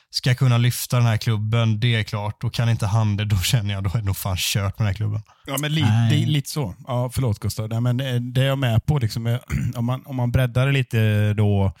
[0.09, 2.43] ska kunna lyfta den här klubben, det är klart.
[2.43, 4.85] Och kan inte han det, då känner jag då är det nog fan kört med
[4.85, 5.21] den här klubben.
[5.45, 6.75] Ja, men lite, lite så.
[6.87, 7.69] Ja, förlåt Gustav.
[7.69, 8.99] Nej, men eh, det är jag med på.
[8.99, 9.39] Liksom,
[9.75, 11.73] om, man, om man breddar det lite då.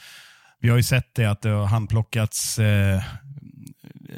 [0.59, 3.03] Vi har ju sett det att det har handplockats eh,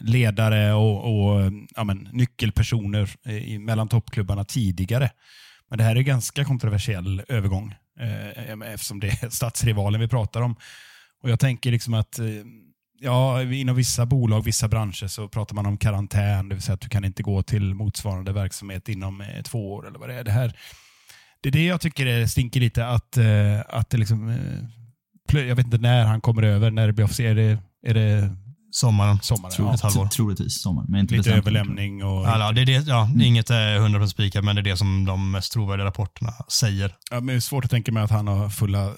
[0.02, 5.12] ledare och, och ja, men, nyckelpersoner i, mellan toppklubbarna tidigare.
[5.70, 10.42] Men det här är en ganska kontroversiell övergång eh, eftersom det är statsrivalen vi pratar
[10.42, 10.56] om.
[11.24, 12.26] Och Jag tänker liksom att eh,
[13.00, 16.82] ja, inom vissa bolag, vissa branscher så pratar man om karantän, det vill säga att
[16.82, 20.24] du kan inte gå till motsvarande verksamhet inom eh, två år eller vad det är.
[20.24, 20.54] Det, här,
[21.42, 25.66] det är det jag tycker stinker lite, att, eh, att det liksom, eh, jag vet
[25.66, 27.40] inte när han kommer över, när det blir officiellt.
[27.40, 28.36] Är det, är det
[28.72, 29.20] Sommaren.
[29.22, 29.74] Sommaren, Tro, ja.
[29.74, 30.08] ett halvår.
[30.08, 30.86] Troligtvis sommar.
[30.88, 31.48] Men inte Lite bestämt.
[31.48, 32.26] överlämning och...
[32.26, 33.22] Ja, det är det, ja, mm.
[33.22, 36.96] Inget är 100% spikat, men det är det som de mest trovärdiga rapporterna säger.
[37.12, 38.94] Ja, men det är svårt att tänka mig att han har fulla...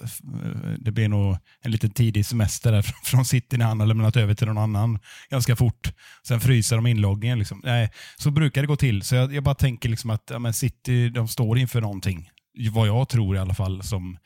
[0.78, 4.34] Det blir nog en liten tidig semester där från City när han har lämnat över
[4.34, 4.98] till någon annan
[5.30, 5.92] ganska fort.
[6.26, 7.38] Sen fryser de inloggningen.
[7.38, 7.60] Liksom.
[7.64, 9.02] Nej, så brukar det gå till.
[9.02, 12.30] Så jag, jag bara tänker liksom att ja, men City de står inför någonting.
[12.72, 14.18] Vad jag tror i alla fall som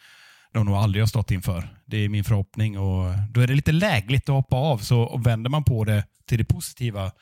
[0.56, 1.68] de nog aldrig har stått inför.
[1.86, 2.78] Det är min förhoppning.
[2.78, 4.78] och Då är det lite lägligt att hoppa av.
[4.78, 7.12] Så vänder man på det till det positiva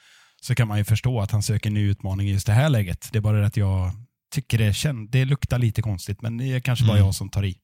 [0.43, 2.69] så kan man ju förstå att han söker en ny utmaning i just det här
[2.69, 3.09] läget.
[3.13, 3.93] Det är bara det att jag
[4.35, 7.07] tycker det, känd, det luktar lite konstigt, men det är kanske bara mm.
[7.07, 7.57] jag som tar i.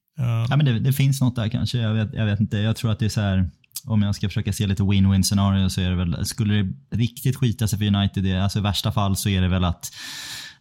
[0.49, 1.77] Ja, men det, det, finns något där kanske.
[1.77, 2.57] Jag vet, jag vet inte.
[2.57, 3.49] Jag tror att det är så här,
[3.85, 7.35] om jag ska försöka se lite win-win scenario så är det väl, skulle det riktigt
[7.35, 9.91] skita sig för United, det, alltså i värsta fall så är det väl att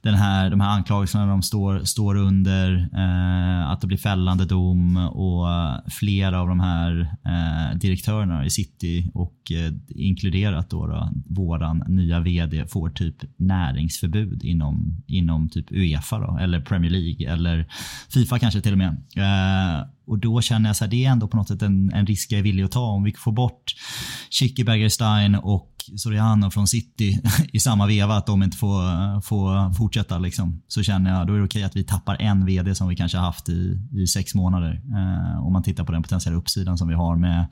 [0.02, 4.96] den här, de här anklagelserna de står, står under, eh, att det blir fällande dom
[4.96, 5.46] och
[5.92, 12.20] flera av de här eh, direktörerna i City och eh, inkluderat då, då våran nya
[12.20, 17.66] VD får typ näringsförbud inom, inom typ Uefa då, eller Premier League eller
[18.08, 18.96] Fifa kanske till och med.
[19.16, 22.32] Eh, och då känner jag att det är ändå på något sätt en, en risk
[22.32, 22.86] jag är villig att ta.
[22.86, 23.74] Om vi får bort
[24.30, 27.20] Chicky Bergerstein och Soriano från City
[27.52, 30.18] i samma veva, att de inte får, får fortsätta.
[30.18, 32.96] Liksom, så känner jag då är det okej att vi tappar en VD som vi
[32.96, 34.72] kanske har haft i, i sex månader.
[34.72, 37.46] Eh, om man tittar på den potentiella uppsidan som vi har med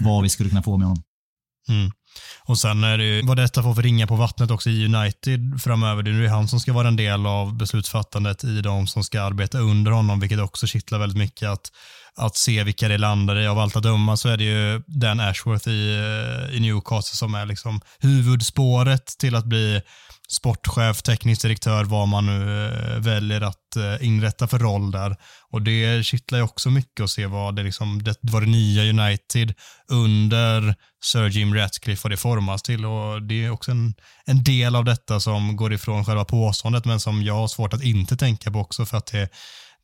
[0.00, 1.02] vad vi skulle kunna få med honom.
[1.68, 1.90] Mm.
[2.44, 5.60] Och sen är det ju vad detta får för ringa på vattnet också i United
[5.62, 6.02] framöver.
[6.02, 9.22] Det är ju han som ska vara en del av beslutsfattandet i de som ska
[9.22, 11.70] arbeta under honom, vilket också kittlar väldigt mycket att,
[12.16, 13.46] att se vilka det landar i.
[13.46, 17.34] Av allt att döma så är det ju Dan Ashworth i, eh, i Newcastle som
[17.34, 19.80] är liksom huvudspåret till att bli
[20.28, 25.16] sportchef, teknisk direktör, vad man nu eh, väljer att eh, inrätta för roll där.
[25.50, 28.82] Och det kittlar ju också mycket att se vad det, liksom, det, vad det nya
[28.82, 29.54] United
[29.88, 30.74] under
[31.04, 32.86] Sir Jim Ratcliffe vad det formas till.
[32.86, 37.00] Och Det är också en, en del av detta som går ifrån själva påståendet men
[37.00, 39.28] som jag har svårt att inte tänka på också för att det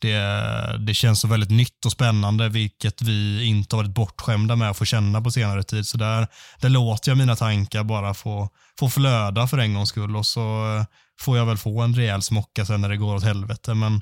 [0.03, 4.71] det, det känns så väldigt nytt och spännande, vilket vi inte har varit bortskämda med
[4.71, 5.87] att få känna på senare tid.
[5.87, 6.27] Så där,
[6.61, 10.77] där låter jag mina tankar bara få, få flöda för en gångs skull och så
[10.77, 10.85] eh,
[11.21, 13.75] får jag väl få en rejäl smocka sen när det går åt helvete.
[13.75, 14.01] Men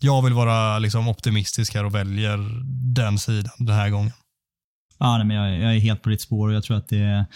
[0.00, 2.38] jag vill vara liksom optimistisk här och väljer
[2.94, 4.12] den sidan den här gången.
[5.02, 6.98] Ja, nej, men jag, jag, är helt på ditt spår och jag tror att det
[6.98, 7.26] är,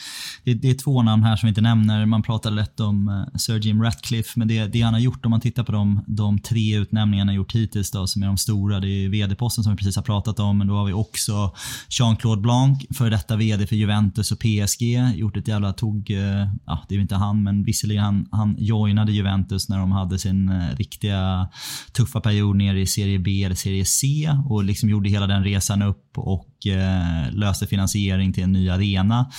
[0.45, 2.07] det, det, är två namn här som vi inte nämner.
[2.07, 5.31] Man pratar lätt om uh, Sir Jim Ratcliffe, men det, det han har gjort, om
[5.31, 8.81] man tittar på de, de tre utnämningarna han gjort hittills, då, som är de stora,
[8.81, 11.55] det är vd-posten som vi precis har pratat om, men då har vi också
[11.89, 14.83] Jean-Claude Blanc, för detta vd för Juventus och PSG,
[15.15, 19.13] gjort ett jävla tog, uh, ja det är inte han, men visserligen han, han joinade
[19.13, 21.49] Juventus när de hade sin uh, riktiga
[21.93, 25.83] tuffa period nere i Serie B eller Serie C och liksom gjorde hela den resan
[25.83, 29.31] upp och eh, löste finansiering till en ny arena.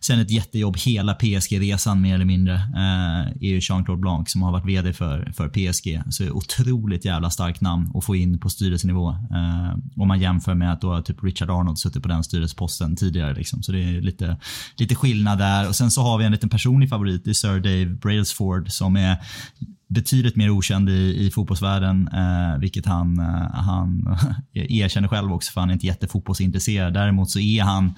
[0.00, 4.52] Sen ett jättejobb hela PSG-resan mer eller mindre eh, är ju Jean-Claude Blanc som har
[4.52, 6.02] varit VD för, för PSG.
[6.10, 9.10] Så otroligt jävla starkt namn att få in på styrelsenivå.
[9.10, 13.34] Eh, om man jämför med att då typ Richard Arnold suttit på den styrelseposten tidigare.
[13.34, 13.62] Liksom.
[13.62, 14.36] Så det är lite,
[14.76, 15.68] lite skillnad där.
[15.68, 18.96] Och Sen så har vi en liten personlig favorit Det är Sir Dave Brailsford som
[18.96, 19.16] är
[19.90, 24.18] betydligt mer okänd i, i fotbollsvärlden, eh, vilket han, eh, han
[24.52, 26.94] erkänner själv också för han är inte jättefotbollsintresserad.
[26.94, 27.94] Däremot så är han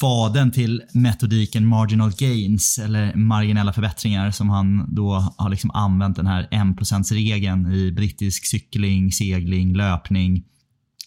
[0.00, 6.26] fadern till metodiken marginal gains eller marginella förbättringar som han då har liksom använt den
[6.26, 10.44] här 1%-regeln i brittisk cykling, segling, löpning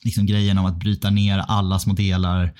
[0.03, 2.53] liksom grejen om att bryta ner alla små delar,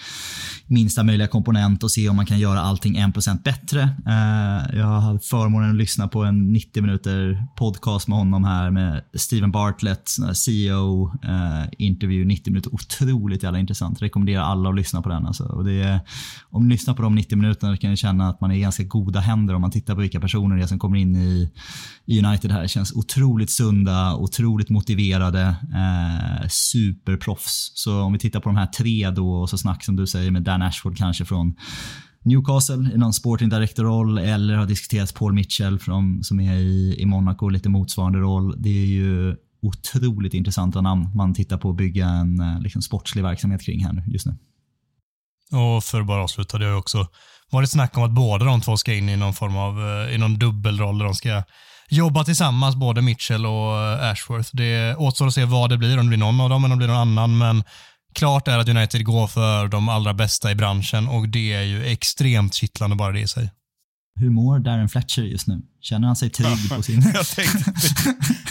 [0.68, 3.82] minsta möjliga komponent och se om man kan göra allting 1% bättre.
[3.82, 9.04] Eh, jag hade förmånen att lyssna på en 90 minuter podcast med honom här med
[9.14, 12.74] Steven Bartlett, CEO eh, intervju 90 minuter.
[12.74, 14.02] Otroligt jävla intressant.
[14.02, 15.28] Rekommenderar alla att lyssna på den.
[15.28, 15.44] Alltså.
[15.44, 16.00] Och det är,
[16.50, 18.84] om ni lyssnar på de 90 minuterna kan ni känna att man är i ganska
[18.84, 21.52] goda händer om man tittar på vilka personer det är som kommer in i,
[22.08, 22.62] United här.
[22.62, 26.48] Det känns otroligt sunda, otroligt motiverade, eh,
[27.32, 27.72] proffs.
[27.74, 30.32] Så om vi tittar på de här tre då och så snack som du säger
[30.32, 31.56] med Dan Ashford kanske från
[32.24, 37.06] Newcastle i någon sporting director-roll eller har diskuterats Paul Mitchell från, som är i, i
[37.06, 38.62] Monaco, lite motsvarande roll.
[38.62, 43.24] Det är ju otroligt intressanta namn man tittar på att bygga en eh, liksom, sportslig
[43.24, 44.38] verksamhet kring här just nu.
[45.58, 47.08] Och för att bara avsluta, det har ju också
[47.52, 50.18] varit snack om att båda de två ska in i någon form av eh, i
[50.18, 51.44] någon dubbelroll där de ska
[51.92, 54.50] jobba tillsammans, både Mitchell och eh, Ashworth.
[54.54, 56.80] Det återstår att se vad det blir, om det blir någon av dem eller om
[56.80, 57.64] det blir någon annan, men
[58.14, 61.86] klart är att United går för de allra bästa i branschen och det är ju
[61.86, 63.52] extremt kittlande bara det i sig.
[64.20, 65.62] Hur mår Darren Fletcher just nu?
[65.82, 67.02] Känner han sig trygg på sin...
[67.02, 67.74] jag, tänkte,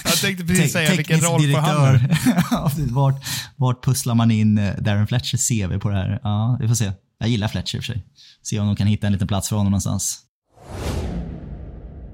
[0.05, 1.94] jag tänkte precis säga vilken roll får han
[2.76, 2.87] nu?
[2.87, 3.24] vart,
[3.57, 6.20] vart pusslar man in eh, Darren Fletchers CV på det här?
[6.22, 6.92] Ja, vi får se.
[7.18, 8.05] Jag gillar Fletcher i och för sig.
[8.42, 10.18] Se om de kan hitta en liten plats för honom någonstans.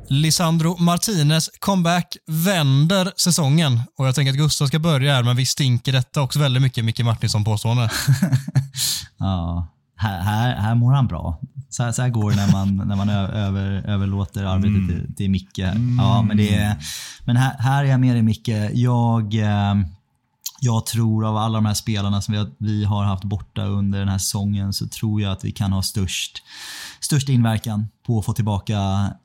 [0.09, 3.81] Lisandro Martinez comeback vänder säsongen.
[3.99, 6.85] Och jag tänker att Gustav ska börja här, men vi stinker detta också väldigt mycket
[6.85, 7.91] Micke Martinsson-påstående.
[9.17, 9.67] ja,
[9.97, 11.41] här, här, här mår han bra.
[11.69, 14.89] Så här, så här går det när man, när man över, överlåter arbetet mm.
[14.89, 15.59] till, till Micke.
[15.59, 15.99] Mm.
[15.99, 16.77] Ja, men det är,
[17.25, 18.49] men här, här är jag med dig Micke.
[18.73, 19.75] Jag, eh,
[20.61, 23.99] jag tror av alla de här spelarna som vi har, vi har haft borta under
[23.99, 26.43] den här säsongen så tror jag att vi kan ha störst,
[27.01, 28.79] störst inverkan på att få tillbaka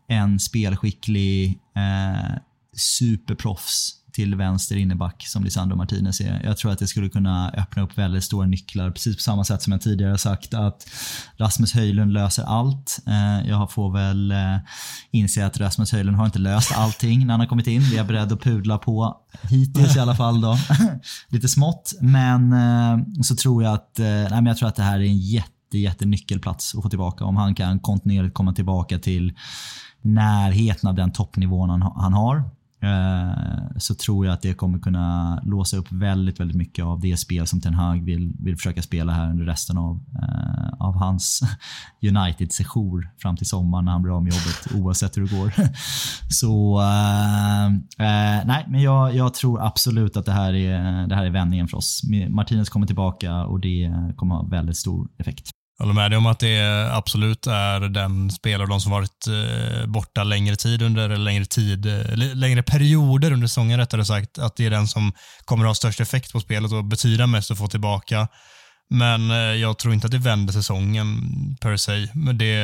[0.08, 2.38] en spelskicklig eh,
[2.76, 6.42] superproffs till vänster inneback som Lisandro Martinez är.
[6.44, 8.92] Jag tror att det skulle kunna öppna upp väldigt stora nycklar.
[8.92, 10.88] Precis på samma sätt som jag tidigare sagt att
[11.38, 13.00] Rasmus Höjlund löser allt.
[13.08, 14.58] Eh, jag får väl eh,
[15.12, 17.82] inse att Rasmus Höjlund har inte löst allting när han har kommit in.
[17.90, 20.42] Det är jag beredd att pudla på hittills i alla fall.
[20.42, 20.58] Då.
[21.28, 21.94] Lite smått.
[22.02, 25.18] Men eh, så tror jag att, nej, men jag tror att det här är en
[25.18, 27.26] jätte, jätte nyckelplats att få tillbaka.
[27.26, 29.34] Om han kan kontinuerligt komma tillbaka till
[30.02, 32.44] närheten av den toppnivån han, han har.
[32.84, 37.18] Eh, så tror jag att det kommer kunna låsa upp väldigt, väldigt mycket av det
[37.18, 41.42] spel som Ten Hag vill, vill försöka spela här under resten av, eh, av hans
[42.02, 45.54] United-sejour fram till sommaren när han blir av med jobbet oavsett hur det går.
[46.30, 51.26] så eh, eh, nej, men jag, jag, tror absolut att det här, är, det här
[51.26, 52.02] är vändningen för oss.
[52.30, 55.52] Martinez kommer tillbaka och det kommer ha väldigt stor effekt.
[55.82, 59.86] Jag håller med dig om att det absolut är den spelare, de som varit eh,
[59.86, 64.56] borta längre tid under, eller längre tid, eh, längre perioder under säsongen rättare sagt, att
[64.56, 65.14] det är den som
[65.46, 68.28] kommer att ha störst effekt på spelet och betyda mest att få tillbaka.
[68.90, 71.08] Men eh, jag tror inte att det vänder säsongen
[71.62, 72.08] per se.
[72.14, 72.56] Men det,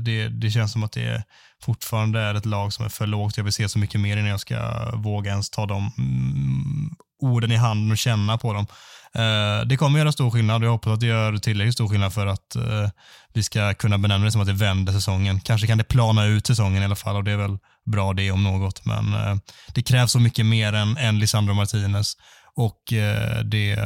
[0.00, 1.24] det, det känns som att det
[1.62, 3.36] fortfarande är ett lag som är för lågt.
[3.36, 6.90] Jag vill se så mycket mer innan jag ska våga ens ta de mm,
[7.22, 8.66] orden i handen och känna på dem.
[9.14, 12.12] Eh, det kommer göra stor skillnad och jag hoppas att det gör tillräckligt stor skillnad
[12.12, 12.90] för att eh,
[13.32, 15.40] vi ska kunna benämna det som att det vänder säsongen.
[15.40, 18.30] Kanske kan det plana ut säsongen i alla fall och det är väl bra det
[18.30, 18.84] om något.
[18.84, 19.36] Men eh,
[19.74, 22.16] det krävs så mycket mer än, än Lisandro Martinez
[22.54, 23.78] och eh, det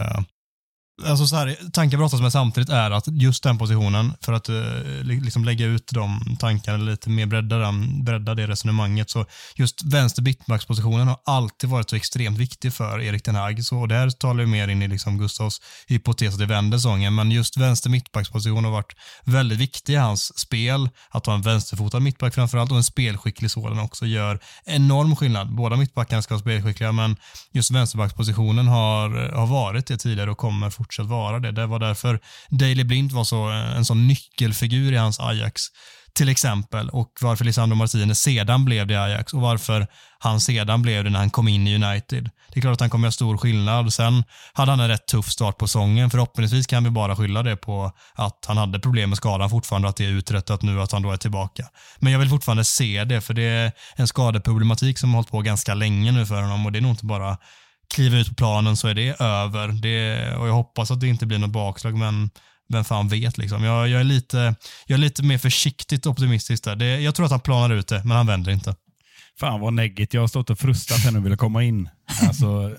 [1.04, 5.02] Alltså så här, tanken brottas med samtidigt är att just den positionen, för att uh,
[5.02, 10.22] liksom lägga ut de tankarna lite mer, bredda, den, bredda det resonemanget, så just vänster
[10.22, 13.64] mittbackspositionen har alltid varit så extremt viktig för Erik Den Hag.
[13.64, 17.30] Så där talar vi mer in i liksom Gustavs hypotes att det vänder sången, men
[17.30, 20.88] just vänster mittbacksposition har varit väldigt viktig i hans spel.
[21.10, 25.54] Att ha en vänsterfotad mittback framförallt och en spelskicklig sådan också gör enorm skillnad.
[25.56, 27.16] Båda mittbackarna ska vara spelskickliga, men
[27.52, 31.52] just vänsterbackspositionen har, har varit det tidigare och kommer fortsatt vara det.
[31.52, 32.20] Det var därför
[32.50, 35.62] Daley Blind var så, eh, en sån nyckelfigur i hans Ajax
[36.16, 39.86] till exempel och varför Lisandro Martinez sedan blev det i Ajax och varför
[40.18, 42.30] han sedan blev det när han kom in i United.
[42.52, 43.92] Det är klart att han kommer göra stor skillnad.
[43.92, 46.10] Sen hade han en rätt tuff start på säsongen.
[46.10, 49.96] Förhoppningsvis kan vi bara skylla det på att han hade problem med skadan fortfarande, att
[49.96, 51.64] det är uträttat nu, att han då är tillbaka.
[51.98, 55.40] Men jag vill fortfarande se det, för det är en skadeproblematik som har hållit på
[55.40, 57.36] ganska länge nu för honom och det är nog inte bara
[57.94, 59.68] kliver ut på planen så är det över.
[59.68, 62.30] Det, och jag hoppas att det inte blir något bakslag, men
[62.68, 63.64] vem fan vet liksom.
[63.64, 64.54] Jag, jag, är, lite,
[64.86, 66.76] jag är lite mer försiktigt optimistisk där.
[66.76, 68.74] Det, jag tror att han planar ut det, men han vänder inte.
[69.40, 70.14] Fan vad neggigt.
[70.14, 71.88] Jag har stått och frustat här nu och ville komma in.
[72.22, 72.76] Alltså,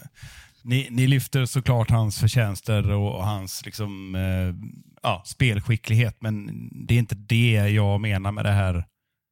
[0.64, 4.70] ni, ni, lyfter såklart hans förtjänster och, hans liksom, eh,
[5.04, 6.48] ja, spelskicklighet, men
[6.88, 8.86] det är inte det jag menar med det här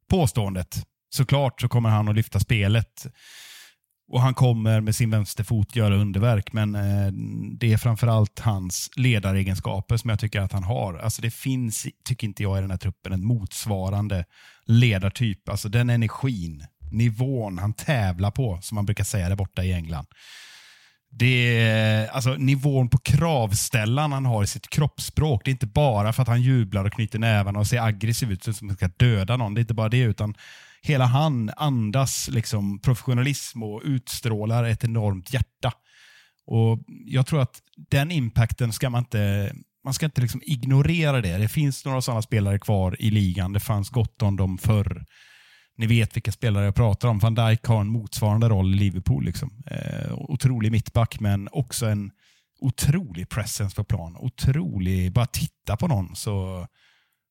[0.10, 0.84] påståendet.
[1.10, 3.06] Såklart så kommer han att lyfta spelet.
[4.08, 7.12] Och han kommer med sin vänsterfot göra underverk, men eh,
[7.60, 10.98] det är framförallt hans ledaregenskaper som jag tycker att han har.
[10.98, 14.26] Alltså det finns, tycker inte jag, i den här truppen en motsvarande
[14.66, 15.50] ledartyp.
[15.50, 20.08] Alltså den energin, nivån han tävlar på, som man brukar säga där borta i England.
[21.10, 25.46] Det är, alltså, nivån på kravställan han har i sitt kroppsspråk.
[25.46, 28.44] Det är inte bara för att han jublar och knyter nävarna och ser aggressiv ut
[28.44, 29.54] som att han ska döda någon.
[29.54, 30.36] Det är inte bara det, utan
[30.86, 35.74] hela han andas liksom professionalism och utstrålar ett enormt hjärta.
[36.48, 41.38] Och Jag tror att den impacten ska man inte man ska inte liksom ignorera det.
[41.38, 43.54] Det finns några sådana spelare kvar i ligan.
[43.54, 45.06] Det fanns gott om dem förr.
[45.78, 47.20] Ni vet vilka spelare jag pratar om.
[47.20, 49.26] Van Dijk har en motsvarande roll i Liverpool.
[49.26, 49.64] Liksom.
[49.72, 52.12] Eh, otrolig mittback, men också en
[52.60, 54.16] otrolig presence på plan.
[54.18, 56.68] Otrolig, bara titta på någon så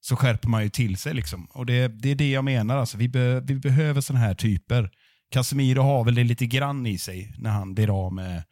[0.05, 1.15] så skärper man ju till sig.
[1.15, 1.45] Liksom.
[1.45, 2.77] Och det, det är det jag menar.
[2.77, 4.91] Alltså, vi, be, vi behöver sådana här typer.
[5.31, 8.45] Casemiro har väl det lite grann i sig när han blir av med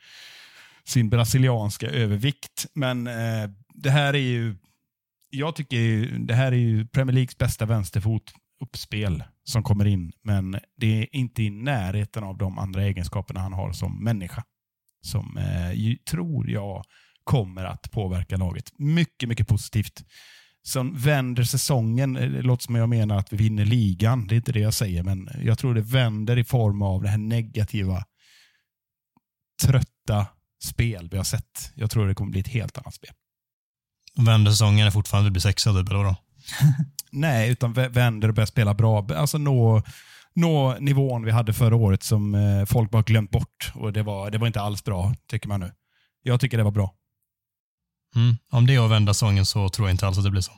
[0.84, 2.66] sin brasilianska övervikt.
[2.74, 4.56] Men eh, det här är ju,
[5.30, 8.32] jag tycker ju, det här är ju Premier Leagues bästa vänsterfot
[8.64, 10.12] uppspel som kommer in.
[10.22, 14.44] Men det är inte i närheten av de andra egenskaperna han har som människa.
[15.04, 16.84] Som eh, tror jag
[17.24, 20.04] kommer att påverka laget mycket, mycket positivt
[20.62, 22.16] som vänder säsongen.
[22.16, 24.26] Eh, det låter som jag menar att vi vinner ligan.
[24.26, 27.08] Det är inte det jag säger, men jag tror det vänder i form av det
[27.08, 28.04] här negativa,
[29.62, 30.26] trötta
[30.64, 31.72] spel vi har sett.
[31.74, 33.10] Jag tror det kommer bli ett helt annat spel.
[34.16, 36.16] Vänder säsongen är fortfarande blir sexa typ, eller vadå?
[37.10, 39.06] Nej, utan vänder och börjar spela bra.
[39.14, 39.82] Alltså nå,
[40.34, 43.72] nå nivån vi hade förra året som eh, folk bara glömt bort.
[43.74, 45.72] Och det var, det var inte alls bra, tycker man nu.
[46.22, 46.94] Jag tycker det var bra.
[48.16, 48.36] Mm.
[48.50, 50.52] Om det är att vända sången så tror jag inte alls att det blir så.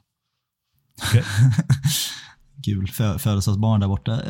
[1.09, 1.23] Okay.
[2.63, 2.87] Kul
[3.19, 4.21] födelsedagsbarn där borta.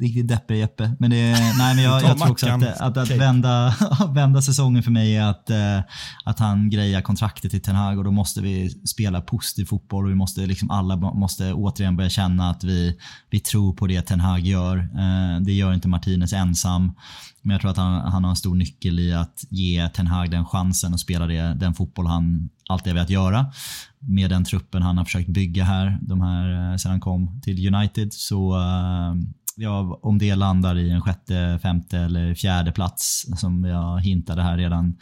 [0.00, 0.92] Riktigt deppig Jeppe.
[0.98, 3.74] Men, det, nej, men jag, jag tror också att, att, att vända,
[4.14, 5.80] vända säsongen för mig är att, eh,
[6.24, 10.10] att han grejar kontraktet till Ten Hag och då måste vi spela positiv fotboll och
[10.10, 12.98] vi måste liksom alla måste återigen börja känna att vi,
[13.30, 14.78] vi tror på det Ten Hag gör.
[14.78, 16.92] Eh, det gör inte Martinez ensam.
[17.42, 20.30] Men jag tror att han, han har en stor nyckel i att ge Ten Hag
[20.30, 23.46] den chansen och spela det, den fotboll han alltid har velat göra.
[24.08, 27.74] Med den truppen han har försökt bygga här, de här eh, sedan han kom till
[27.74, 28.12] United.
[28.12, 29.14] Så eh,
[29.56, 34.56] ja, om det landar i en sjätte, femte eller fjärde plats som jag hintade här
[34.56, 34.96] redan,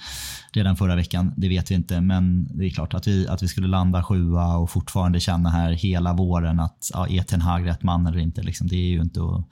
[0.53, 2.01] redan förra veckan, det vet vi inte.
[2.01, 5.72] Men det är klart att vi, att vi skulle landa sjua och fortfarande känna här
[5.72, 8.42] hela våren att ja, är Ten Hag rätt man eller inte?
[8.42, 9.48] Liksom, det är ju inte att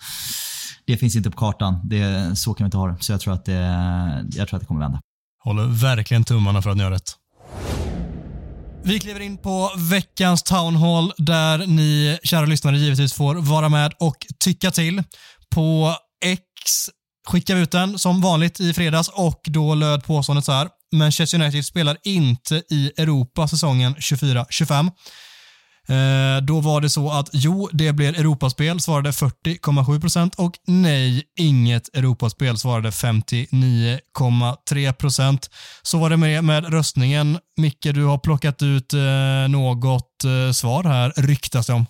[0.86, 1.80] det finns inte på kartan.
[1.84, 2.96] Det, så kan vi inte ha det.
[3.00, 3.54] Så jag tror, att det,
[4.30, 5.00] jag tror att det kommer vända.
[5.44, 7.12] Håller verkligen tummarna för att ni har rätt.
[8.84, 13.92] Vi kliver in på veckans Town Hall där ni, kära lyssnare, givetvis får vara med
[14.00, 15.02] och tycka till.
[15.54, 16.42] På X
[17.28, 20.68] skickar vi ut den som vanligt i fredags och då löd påståendet så här.
[20.92, 24.90] Manchester United spelar inte i Europa säsongen 24-25.
[25.88, 31.96] Eh, då var det så att jo, det blir Europaspel, svarade 40,7% och nej, inget
[31.96, 35.50] Europaspel, svarade 59,3%.
[35.82, 37.38] Så var det med, med röstningen.
[37.56, 41.86] Micke, du har plockat ut eh, något eh, svar här, ryktas det om.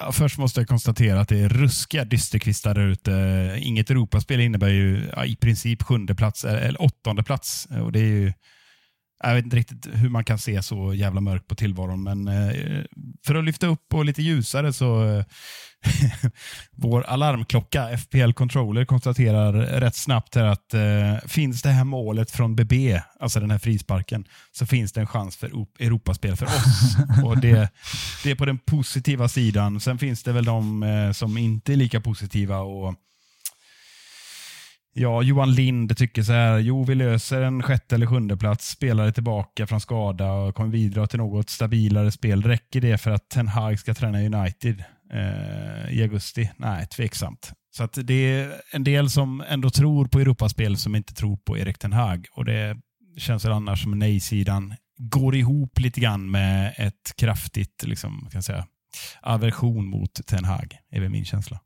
[0.00, 3.12] Ja, först måste jag konstatera att det är ruskiga dysterkvistar där ute.
[3.58, 7.68] Inget Europaspel innebär ju ja, i princip sjunde plats eller åttonde plats.
[7.70, 8.32] Och det är ju
[9.22, 12.84] jag vet inte riktigt hur man kan se så jävla mörkt på tillvaron, men eh,
[13.26, 15.24] för att lyfta upp och lite ljusare så eh,
[16.76, 22.56] vår alarmklocka FPL Controller konstaterar rätt snabbt här att eh, finns det här målet från
[22.56, 26.96] BB, alltså den här frisparken, så finns det en chans för Europaspel för oss.
[27.24, 27.68] och det,
[28.24, 29.80] det är på den positiva sidan.
[29.80, 32.94] Sen finns det väl de eh, som inte är lika positiva och
[34.94, 36.58] Ja, Johan Lind tycker så här.
[36.58, 41.06] Jo, vi löser en sjätte eller sjunde plats, spelare tillbaka från skada och kommer bidra
[41.06, 42.42] till något stabilare spel.
[42.42, 46.50] Räcker det för att Ten Hag ska träna United eh, i augusti?
[46.56, 47.52] Nej, tveksamt.
[47.76, 51.58] Så att det är en del som ändå tror på Europaspel som inte tror på
[51.58, 52.26] Erik Ten Hag.
[52.32, 52.76] Och det
[53.16, 58.66] känns väl annars som nej-sidan går ihop lite grann med ett kraftigt liksom, kan säga,
[59.22, 61.60] aversion mot Ten Hag, är väl min känsla.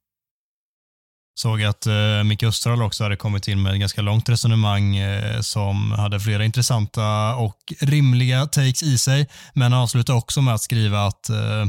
[1.39, 5.41] Såg att eh, Micke Österdahl också hade kommit in med ett ganska långt resonemang eh,
[5.41, 11.07] som hade flera intressanta och rimliga takes i sig, men avslutade också med att skriva
[11.07, 11.67] att eh,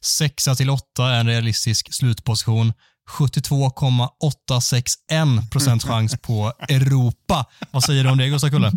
[0.00, 2.72] 6 till 8 är en realistisk slutposition.
[3.10, 7.44] 72,861 procent chans på Europa.
[7.70, 8.72] Vad säger du om det, Gustav Kulle?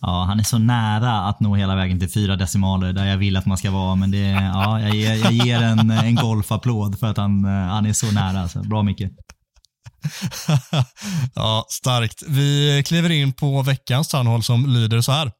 [0.00, 3.36] Ja, han är så nära att nå hela vägen till fyra decimaler där jag vill
[3.36, 3.94] att man ska vara.
[3.94, 7.86] Men det, ja, jag, ger, jag ger en, en golfapplåd för att han, eh, han
[7.86, 8.48] är så nära.
[8.48, 9.02] Så bra Micke.
[11.34, 12.22] ja, starkt.
[12.26, 15.32] Vi kliver in på veckans tandhåll som lyder så här.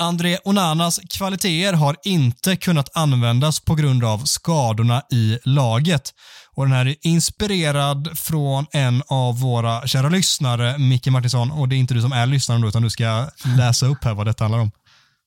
[0.00, 6.10] André Onanas kvaliteter har inte kunnat användas på grund av skadorna i laget.
[6.54, 11.50] Och Den här är inspirerad från en av våra kära lyssnare, Micke Martinsson.
[11.50, 14.14] Och det är inte du som är lyssnaren då, utan du ska läsa upp här
[14.14, 14.70] vad detta handlar om.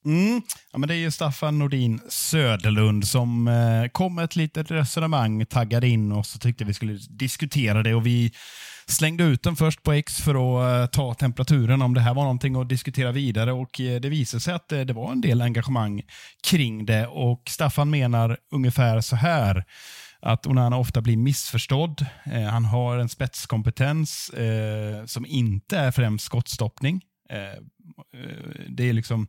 [0.05, 0.41] Mm.
[0.71, 5.45] Ja, men det är ju Staffan Nordin Söderlund som eh, kom med ett litet resonemang,
[5.45, 7.93] taggade in oss och tyckte vi skulle diskutera det.
[7.95, 8.31] och Vi
[8.87, 12.23] slängde ut den först på X för att eh, ta temperaturen om det här var
[12.23, 13.53] någonting att diskutera vidare.
[13.53, 16.01] och eh, Det visade sig att eh, det var en del engagemang
[16.49, 17.07] kring det.
[17.07, 19.63] och Staffan menar ungefär så här
[20.21, 22.05] att Onana ofta blir missförstådd.
[22.25, 27.01] Eh, han har en spetskompetens eh, som inte är främst skottstoppning.
[27.29, 27.39] Eh,
[28.21, 28.35] eh,
[28.69, 29.27] det är liksom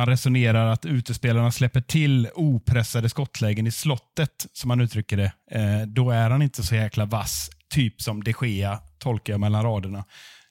[0.00, 5.32] han resonerar att utespelarna släpper till opressade skottlägen i slottet, som han uttrycker det.
[5.50, 9.62] Eh, då är han inte så jäkla vass, typ som de Gea, tolkar jag mellan
[9.62, 10.04] raderna.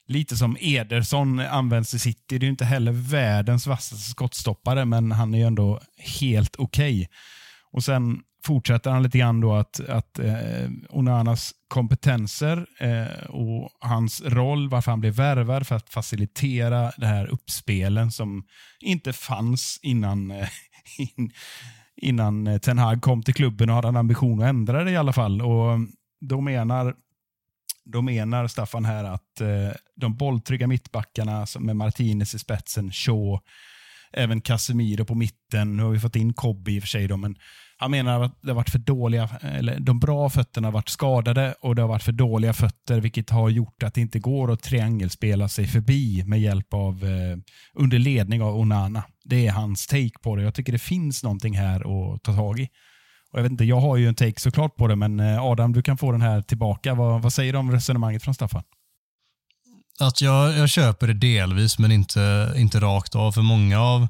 [0.08, 2.38] Lite som Ederson används i City.
[2.38, 6.96] Det är inte heller världens vassaste skottstoppare, men han är ändå helt okej.
[6.96, 7.08] Okay.
[7.72, 14.22] Och sen fortsätter han lite grann då att, att eh, Onanas kompetenser eh, och hans
[14.22, 18.44] roll, varför han blev värvad för att facilitera det här uppspelen som
[18.80, 20.50] inte fanns innan, eh,
[20.98, 21.32] in,
[21.96, 24.98] innan eh, Ten Hag kom till klubben och hade en ambition att ändra det i
[24.98, 25.42] alla fall.
[25.42, 25.80] Och
[26.22, 26.96] då menar
[27.86, 33.40] då menar Staffan här att eh, de bolltrygga mittbackarna med Martinez i spetsen, Shaw,
[34.14, 35.78] även Casemiro på mitten.
[35.78, 37.36] Nu har vi fått in Kobbe i och för sig, då, men
[37.78, 41.56] han menar att det har varit för dåliga, eller de bra fötterna har varit skadade
[41.62, 44.64] och det har varit för dåliga fötter vilket har gjort att det inte går att
[44.64, 47.38] triangelspela sig förbi med hjälp av, eh,
[47.74, 49.04] under ledning av Onana.
[49.24, 50.44] Det är hans take på det.
[50.44, 52.64] Jag tycker det finns någonting här att ta tag i.
[53.32, 55.74] Och jag, vet inte, jag har ju en take såklart på det, men eh, Adam,
[55.74, 56.94] du kan få den här tillbaka.
[56.94, 58.64] Vad, vad säger du om resonemanget från Staffan?
[60.00, 63.32] Att jag, jag köper det delvis, men inte, inte rakt av.
[63.32, 64.08] För många av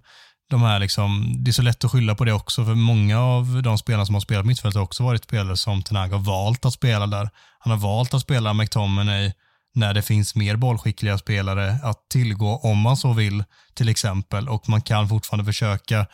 [0.49, 3.61] de här liksom, det är så lätt att skylla på det också, för många av
[3.63, 6.73] de spelarna som har spelat mittfält har också varit spelare som Tenag har valt att
[6.73, 7.29] spela där.
[7.59, 9.31] Han har valt att spela McTominay
[9.75, 13.43] när det finns mer bollskickliga spelare att tillgå om man så vill,
[13.73, 14.49] till exempel.
[14.49, 16.07] Och man kan fortfarande försöka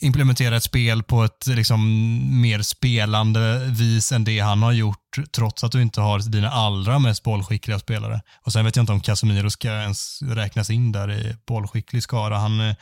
[0.00, 1.80] implementera ett spel på ett liksom,
[2.40, 6.98] mer spelande vis än det han har gjort, trots att du inte har dina allra
[6.98, 8.20] mest bollskickliga spelare.
[8.42, 12.38] Och Sen vet jag inte om Casemiro ska ens räknas in där i bollskicklig skara.
[12.38, 12.76] Han eh,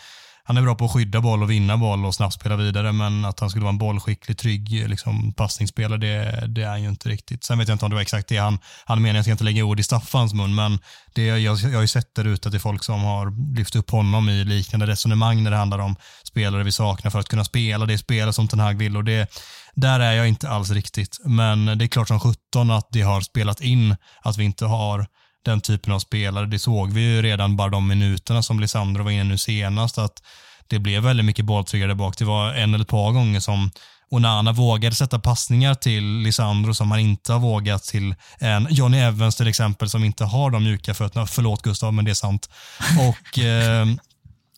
[0.47, 3.25] han är bra på att skydda boll och vinna boll och snabbt spela vidare, men
[3.25, 7.09] att han skulle vara en bollskicklig, trygg liksom, passningsspelare, det, det är han ju inte
[7.09, 7.45] riktigt.
[7.45, 9.45] Sen vet jag inte om det var exakt det han, han menade, jag ska inte
[9.45, 10.79] lägga ord i Staffans mun, men
[11.15, 14.29] det, jag, jag har ju sett där ute till folk som har lyft upp honom
[14.29, 17.99] i liknande resonemang när det handlar om spelare vi saknar för att kunna spela det
[17.99, 19.29] spel som Ten Hag vill och det,
[19.75, 21.19] där är jag inte alls riktigt.
[21.25, 25.07] Men det är klart som 17 att det har spelat in att vi inte har
[25.45, 26.47] den typen av spelare.
[26.47, 30.23] Det såg vi ju redan bara de minuterna som Lisandro var inne nu senast, att
[30.69, 32.19] det blev väldigt mycket bolltryggare bak.
[32.19, 33.71] Det var en eller ett par gånger som
[34.11, 39.37] Onana vågade sätta passningar till Lisandro som han inte har vågat till en Johnny Evans
[39.37, 41.27] till exempel som inte har de mjuka fötterna.
[41.27, 42.51] Förlåt Gustav, men det är sant.
[42.99, 43.87] Och eh,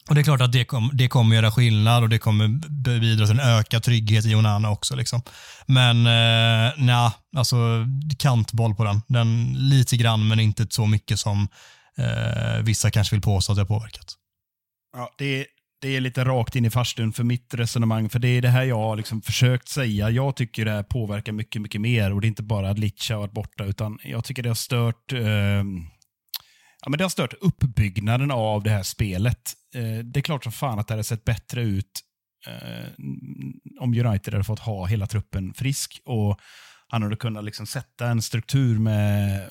[0.08, 2.48] och Det är klart att det, kom, det kommer göra skillnad och det kommer
[3.00, 4.96] bidra till en ökad trygghet i Onana också.
[4.96, 5.22] Liksom.
[5.66, 7.56] Men eh, nej, alltså
[8.18, 9.02] kantboll på den.
[9.08, 9.52] den.
[9.58, 11.48] Lite grann, men inte så mycket som
[11.98, 14.14] eh, vissa kanske vill påstå att det har påverkat.
[14.96, 15.46] Ja, det,
[15.80, 18.64] det är lite rakt in i farstun för mitt resonemang, för det är det här
[18.64, 20.10] jag har liksom försökt säga.
[20.10, 23.14] Jag tycker det här påverkar mycket, mycket mer och det är inte bara att Licha
[23.14, 25.64] har varit borta, utan jag tycker det har stört eh,
[26.82, 29.52] ja, men det har stört uppbyggnaden av det här spelet.
[29.74, 32.00] Eh, det är klart som fan att det hade sett bättre ut
[32.46, 32.88] eh,
[33.80, 36.40] om United hade fått ha hela truppen frisk och
[36.88, 39.50] han hade kunnat liksom sätta en struktur med,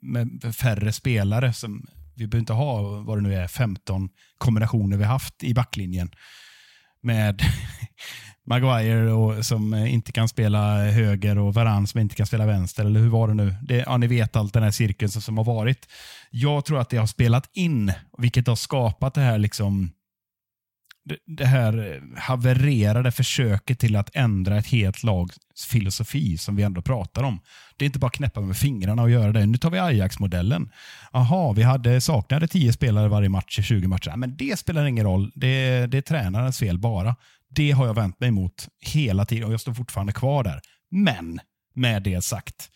[0.00, 1.52] med färre spelare.
[1.52, 4.08] Som, vi behöver inte ha, vad det nu är, 15
[4.38, 6.10] kombinationer vi haft i backlinjen.
[7.02, 7.42] Med
[8.46, 12.84] Maguire och, som eh, inte kan spela höger och Varann som inte kan spela vänster.
[12.84, 13.54] Eller hur var det nu?
[13.62, 15.88] Det, ja, ni vet allt den här cirkeln som, som har varit.
[16.30, 19.90] Jag tror att det har spelat in, vilket har skapat det här liksom
[21.26, 25.36] det här eh, havererade försöket till att ändra ett helt lags
[25.68, 27.40] filosofi som vi ändå pratar om.
[27.76, 29.46] Det är inte bara knäppa med fingrarna och göra det.
[29.46, 30.70] Nu tar vi Ajax-modellen.
[31.12, 34.16] Jaha, vi hade, saknade tio spelare varje match i 20 matcher.
[34.16, 35.32] Men det spelar ingen roll.
[35.34, 37.16] Det, det är tränarens fel bara.
[37.54, 40.60] Det har jag vänt mig mot hela tiden och jag står fortfarande kvar där.
[40.90, 41.40] Men,
[41.74, 42.70] med det sagt.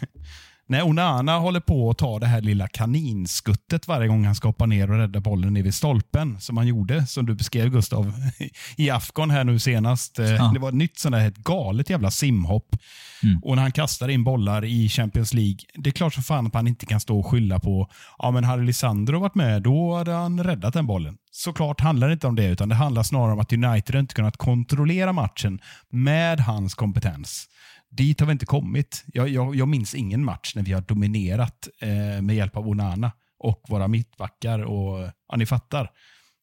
[0.70, 4.66] När Onana håller på att ta det här lilla kaninskuttet varje gång han ska hoppa
[4.66, 8.12] ner och rädda bollen ner vid stolpen, som han gjorde, som du beskrev Gustav,
[8.76, 10.18] i Afghan här nu senast.
[10.18, 10.50] Eh, ja.
[10.54, 12.76] Det var ett nytt sånt där ett galet jävla simhopp.
[13.22, 13.38] Mm.
[13.42, 16.54] Och när han kastar in bollar i Champions League, det är klart som fan att
[16.54, 20.12] han inte kan stå och skylla på, ja men hade Lisandro varit med, då hade
[20.12, 21.16] han räddat den bollen.
[21.30, 24.36] Såklart handlar det inte om det, utan det handlar snarare om att United inte kunnat
[24.36, 27.46] kontrollera matchen med hans kompetens.
[27.90, 29.04] Dit har vi inte kommit.
[29.06, 33.12] Jag, jag, jag minns ingen match när vi har dominerat eh, med hjälp av Onana
[33.38, 34.58] och våra mittbackar.
[34.58, 35.90] Och, ja, ni fattar.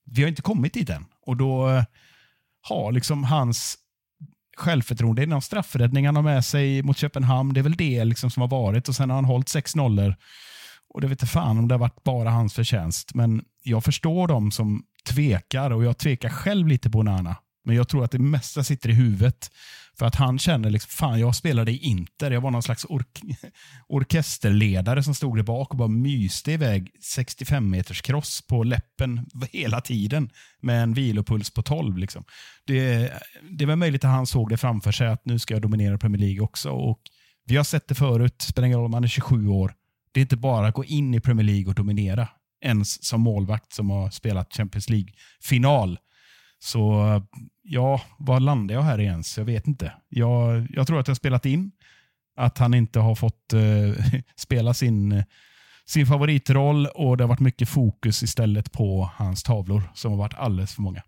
[0.05, 1.05] Vi har inte kommit dit än.
[1.25, 1.83] Och då eh,
[2.61, 3.77] har liksom hans
[4.57, 7.53] självförtroende, det är någon straffräddning han har med sig mot Köpenhamn.
[7.53, 10.15] Det är väl det liksom som har varit och sen har han hållit sex nollor.
[10.89, 13.13] Och det vet inte fan om det har varit bara hans förtjänst.
[13.15, 17.35] Men jag förstår dem som tvekar och jag tvekar själv lite på Onana.
[17.67, 19.51] Men jag tror att det mesta sitter i huvudet.
[19.97, 22.31] För att han känner liksom, fan jag spelade i Inter.
[22.31, 23.21] Jag var någon slags ork
[23.87, 29.81] orkesterledare som stod där bak och bara myste iväg 65 meters cross på läppen hela
[29.81, 30.29] tiden
[30.61, 31.97] med en vilopuls på 12.
[31.97, 32.23] Liksom.
[32.65, 33.11] Det,
[33.51, 36.21] det var möjligt att han såg det framför sig att nu ska jag dominera Premier
[36.21, 36.69] League också.
[36.69, 36.99] Och
[37.45, 39.73] vi har sett det förut, spelar ingen roll om man är 27 år.
[40.11, 42.27] Det är inte bara att gå in i Premier League och dominera.
[42.61, 45.97] Ens som målvakt som har spelat Champions League-final.
[46.59, 47.21] Så
[47.63, 49.37] ja, var landar jag här ens?
[49.37, 49.93] Jag vet inte.
[50.09, 51.71] Jag, jag tror att jag har spelat in
[52.37, 53.95] att han inte har fått uh,
[54.35, 55.23] spela sin,
[55.85, 60.33] sin favoritroll och det har varit mycket fokus istället på hans tavlor som har varit
[60.33, 61.01] alldeles för många.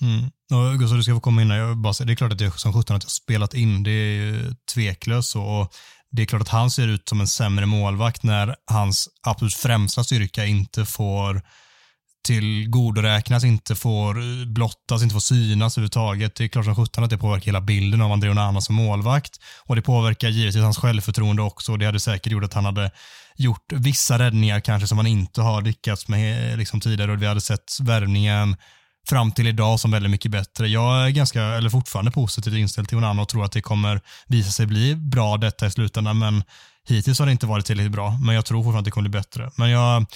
[0.00, 0.30] Mm.
[0.52, 1.58] Och Gustav, du ska få komma in här.
[1.58, 3.82] Jag bara det är klart att jag som 17 att jag spelat in.
[3.82, 5.74] Det är tveklöst och
[6.10, 10.04] det är klart att han ser ut som en sämre målvakt när hans absolut främsta
[10.04, 11.42] styrka inte får
[12.26, 16.34] tillgodoräknas, inte får blottas, inte får synas överhuvudtaget.
[16.34, 19.40] Det är klart som sjutton att det påverkar hela bilden av André Onana som målvakt.
[19.64, 21.76] Och det påverkar givetvis hans självförtroende också.
[21.76, 22.90] Det hade säkert gjort att han hade
[23.36, 27.26] gjort vissa räddningar kanske som han inte har lyckats med eh, liksom tidigare och vi
[27.26, 28.56] hade sett värvningen
[29.08, 30.68] fram till idag som väldigt mycket bättre.
[30.68, 34.50] Jag är ganska, eller fortfarande positivt inställd till Onana och tror att det kommer visa
[34.50, 36.44] sig bli bra detta i slutändan, men
[36.88, 39.18] Hittills har det inte varit tillräckligt bra, men jag tror fortfarande att det kommer bli
[39.18, 39.50] bättre.
[39.56, 40.06] Men jag,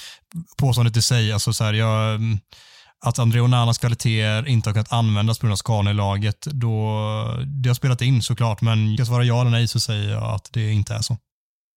[0.59, 2.20] påståendet i sig, alltså så här, jag,
[3.05, 7.45] att André Onanas kvaliteter inte har kunnat användas på grund av skador i laget, då,
[7.47, 10.49] det har spelat in såklart, men jag svarar ja eller nej så säger jag att
[10.53, 11.16] det inte är så.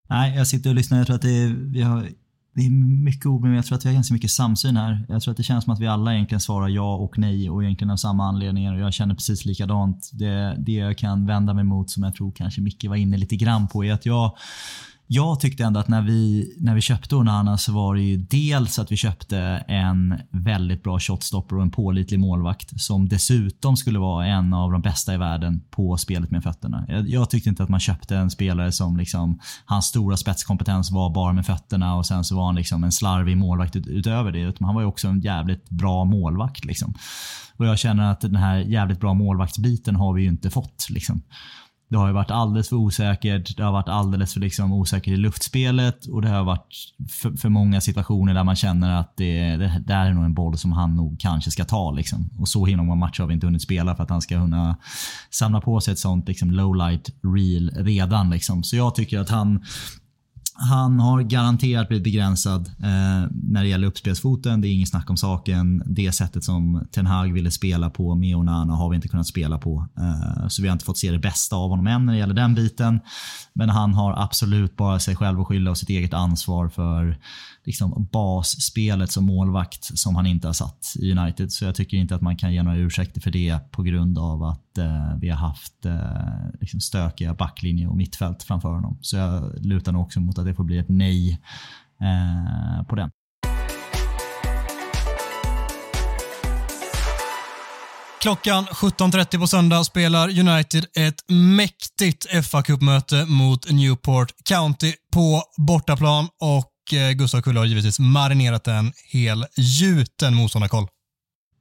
[0.09, 0.99] Nej, jag sitter och lyssnar.
[0.99, 2.09] Jag tror att det är, vi har
[2.53, 2.71] det är
[3.05, 5.07] mycket ord, men jag tror att vi har ganska mycket samsyn här.
[5.09, 7.65] Jag tror att det känns som att vi alla egentligen svarar ja och nej och
[7.65, 8.75] egentligen av samma anledningar.
[8.75, 10.11] Och jag känner precis likadant.
[10.13, 13.37] Det, det jag kan vända mig mot, som jag tror kanske Micke var inne lite
[13.37, 14.37] grann på, är att jag
[15.13, 18.79] jag tyckte ändå att när vi, när vi köpte Onana så var det ju dels
[18.79, 19.39] att vi köpte
[19.69, 24.83] en väldigt bra shotstopper och en pålitlig målvakt som dessutom skulle vara en av de
[24.83, 26.85] bästa i världen på spelet med fötterna.
[26.89, 31.15] Jag, jag tyckte inte att man köpte en spelare som liksom, hans stora spetskompetens var
[31.15, 34.41] bara med fötterna och sen så var han liksom en slarvig målvakt ut, utöver det.
[34.41, 36.65] Utan han var ju också en jävligt bra målvakt.
[36.65, 36.95] Liksom.
[37.57, 40.87] Och jag känner att den här jävligt bra målvaktsbiten har vi ju inte fått.
[40.91, 41.23] Liksom.
[41.91, 43.57] Det har ju varit alldeles för osäkert.
[43.57, 46.75] Det har varit alldeles för liksom osäkert i luftspelet och det har varit
[47.09, 50.59] för, för många situationer där man känner att det, det där är nog en boll
[50.59, 51.91] som han nog kanske ska ta.
[51.91, 52.31] Liksom.
[52.39, 54.77] Och så himla många matcher har vi inte hunnit spela för att han ska kunna
[55.31, 58.31] samla på sig ett sånt liksom, low light reel redan.
[58.31, 58.63] Liksom.
[58.63, 59.65] Så jag tycker att han
[60.61, 64.61] han har garanterat blivit begränsad eh, när det gäller uppspelsfoten.
[64.61, 65.83] Det är inget snack om saken.
[65.87, 69.59] Det sättet som Ten Hag ville spela på med Onana har vi inte kunnat spela
[69.59, 69.87] på.
[69.99, 72.35] Eh, så vi har inte fått se det bästa av honom än när det gäller
[72.35, 73.01] den biten.
[73.53, 77.17] Men han har absolut bara sig själv att skylla och sitt eget ansvar för
[77.65, 81.53] liksom, basspelet som målvakt som han inte har satt i United.
[81.53, 84.43] Så jag tycker inte att man kan ge några ursäkter för det på grund av
[84.43, 88.99] att eh, vi har haft eh, liksom stökiga backlinje och mittfält framför honom.
[89.01, 91.41] Så jag lutar nog också mot att det får bli ett nej
[92.01, 93.11] eh, på den.
[98.23, 106.29] Klockan 17.30 på söndag spelar United ett mäktigt fa Cup-möte mot Newport County på bortaplan
[106.41, 110.87] och Eh, Gustav Kulle har givetvis marinerat en hel gjuten motståndarkoll.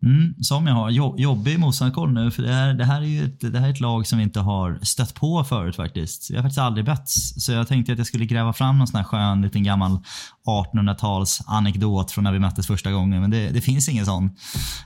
[0.03, 0.89] Mm, som jag har.
[0.89, 3.71] Jo, jobbig motståndarkoll nu, för det här, det, här är ju ett, det här är
[3.71, 6.32] ett lag som vi inte har stött på förut faktiskt.
[6.32, 7.45] Vi har faktiskt aldrig betts.
[7.45, 9.99] Så jag tänkte att jag skulle gräva fram någon sån här skön liten gammal
[10.47, 14.25] 1800-tals anekdot från när vi möttes första gången, men det, det finns ingen sån.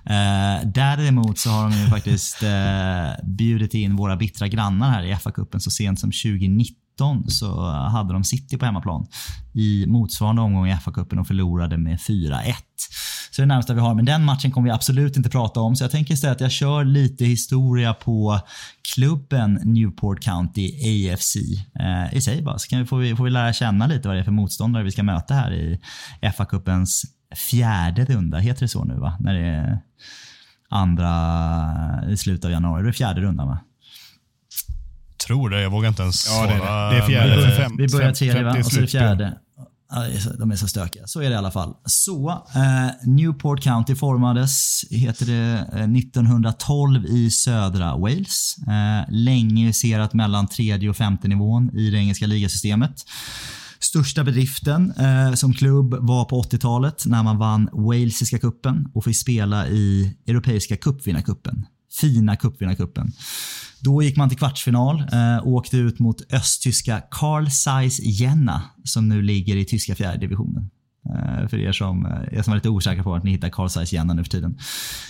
[0.06, 5.14] Eh, däremot så har de ju faktiskt eh, bjudit in våra bittra grannar här i
[5.14, 6.83] FA-cupen så sent som 2019
[7.28, 9.08] så hade de City på hemmaplan
[9.54, 12.54] i motsvarande omgång i FA-cupen och förlorade med 4-1.
[13.32, 13.96] Så det är det närmsta vi har.
[13.96, 15.76] Men den matchen kommer vi absolut inte prata om.
[15.76, 18.40] Så jag tänker istället att jag kör lite historia på
[18.96, 21.36] klubben Newport County AFC
[21.80, 22.60] eh, i sig bara.
[22.60, 24.84] Så kan vi, får, vi, får vi lära känna lite vad det är för motståndare
[24.84, 25.80] vi ska möta här i
[26.22, 28.38] FA-cupens fjärde runda.
[28.38, 29.18] Heter det så nu va?
[29.20, 29.80] När det är
[30.70, 31.10] andra
[32.10, 32.84] i slutet av januari.
[32.84, 33.60] Det är fjärde rundan va?
[35.28, 36.58] Tror det, jag vågar inte ens Ja, det är
[36.90, 36.96] det.
[36.96, 37.42] Det är fjärde.
[37.42, 38.50] För fem- Vi börjar fem- tredje va?
[38.60, 39.38] Och så är det fjärde.
[40.40, 41.04] De är så stökiga.
[41.08, 41.74] Så är det i alla fall.
[41.86, 48.56] Så, eh, Newport County formades, heter det, eh, 1912 i södra Wales.
[48.68, 52.94] Eh, länge serat mellan tredje och femte nivån i det engelska ligasystemet.
[53.80, 59.18] Största bedriften eh, som klubb var på 80-talet när man vann Walesiska kuppen och fick
[59.18, 61.66] spela i Europeiska cupvinnarcupen.
[62.02, 63.12] Fina cupvinnarcupen.
[63.80, 65.04] Då gick man till kvartsfinal
[65.42, 70.70] och åkte ut mot östtyska Carl Zeiss Jena som nu ligger i tyska fjärde divisionen.
[71.10, 73.70] Eh, för er som, eh, er som är lite osäkra på att ni hittar Carl
[73.70, 74.58] Zeiss Jena nu för tiden.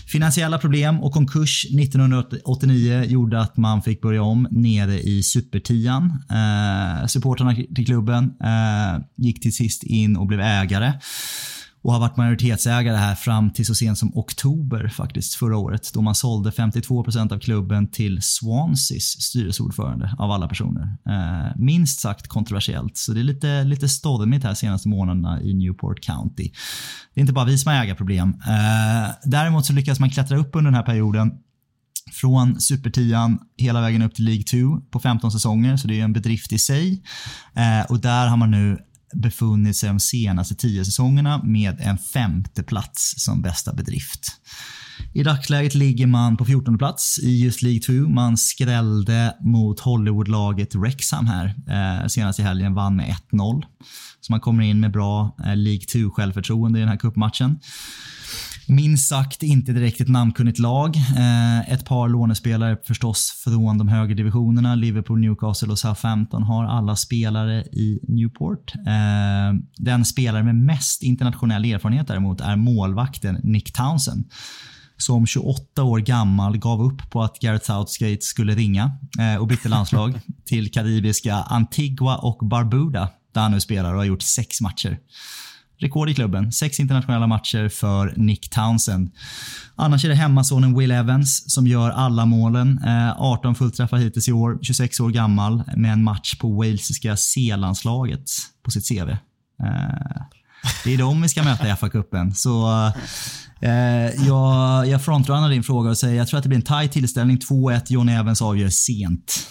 [0.08, 6.24] Finansiella problem och konkurs 1989 gjorde att man fick börja om nere i supertian.
[6.30, 10.94] Eh, supportrarna till klubben eh, gick till sist in och blev ägare
[11.84, 16.02] och har varit majoritetsägare här fram till så sent som oktober faktiskt förra året då
[16.02, 20.98] man sålde 52% av klubben till Swanseas styrelseordförande av alla personer.
[21.10, 26.02] Eh, minst sagt kontroversiellt, så det är lite, lite stormigt här senaste månaderna i Newport
[26.02, 26.52] County.
[27.14, 28.30] Det är inte bara vi som har ägarproblem.
[28.30, 31.32] Eh, däremot så lyckas man klättra upp under den här perioden
[32.12, 36.14] från supertian hela vägen upp till League 2 på 15 säsonger, så det är en
[36.14, 37.04] bedrift i sig.
[37.54, 38.80] Eh, och där har man nu
[39.14, 44.28] befunnit sig de senaste 10 säsongerna med en femte plats som bästa bedrift.
[45.14, 47.92] I dagsläget ligger man på 14 plats i just League 2.
[47.94, 53.64] Man skrällde mot Hollywoodlaget Wrexham här eh, senast i helgen, vann med 1-0.
[54.22, 57.60] Så man kommer in med bra eh, League 2-självförtroende i den här cupmatchen.
[58.68, 60.96] Minst sagt inte direkt ett namnkunnigt lag.
[60.96, 64.76] Eh, ett par lånespelare förstås från de högre divisionerna.
[64.76, 68.76] Liverpool, Newcastle och Southampton har alla spelare i Newport.
[68.76, 74.26] Eh, den spelare med mest internationell erfarenhet däremot är målvakten Nick Townsend
[74.98, 79.70] som 28 år gammal gav upp på att Gareth Southgate skulle ringa eh, och bytte
[79.70, 84.98] landslag till karibiska Antigua och Barbuda där han nu spelar och har gjort sex matcher.
[85.84, 86.52] Rekord i klubben.
[86.52, 89.12] Sex internationella matcher för Nick Townsend.
[89.76, 92.84] Annars är det hemmasonen Will Evans som gör alla målen.
[92.86, 98.30] Eh, 18 fullträffar hittills i år, 26 år gammal med en match på walesiska C-landslaget
[98.64, 99.10] på sitt CV.
[99.10, 99.18] Eh,
[100.84, 102.34] det är dem vi ska möta i FA-cupen.
[102.34, 102.70] Så
[103.62, 106.92] eh, jag, jag frontrunnar din fråga och säger jag tror att det blir en tight
[106.92, 107.38] tillställning.
[107.38, 107.82] 2-1.
[107.88, 109.48] John Evans avgör sent.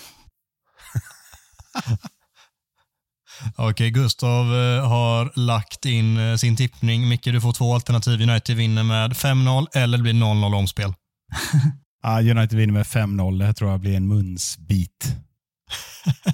[3.57, 7.09] Okej, Gustav eh, har lagt in eh, sin tippning.
[7.09, 8.21] Micke, du får två alternativ.
[8.21, 10.95] United vinner med 5-0 eller det blir 0-0 omspel.
[12.05, 13.39] Ah, United vinner med 5-0.
[13.39, 15.17] Det här tror jag blir en munsbit.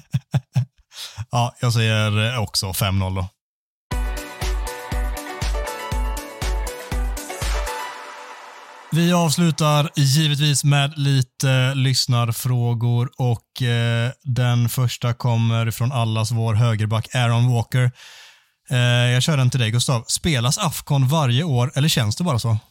[1.31, 3.29] ja, jag säger eh, också 5-0 då.
[8.93, 17.15] Vi avslutar givetvis med lite lyssnarfrågor och eh, den första kommer från allas vår högerback
[17.15, 17.93] Aaron Walker.
[18.71, 20.05] Eh, jag kör den till dig Gustav.
[20.07, 22.59] Spelas Afcon varje år eller känns det bara så?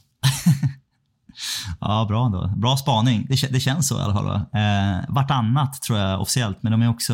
[1.79, 2.53] Ja, bra ändå.
[2.57, 3.27] Bra spaning.
[3.29, 4.35] Det, det känns så i alla fall.
[4.35, 7.13] Eh, vartannat tror jag officiellt, men de är också,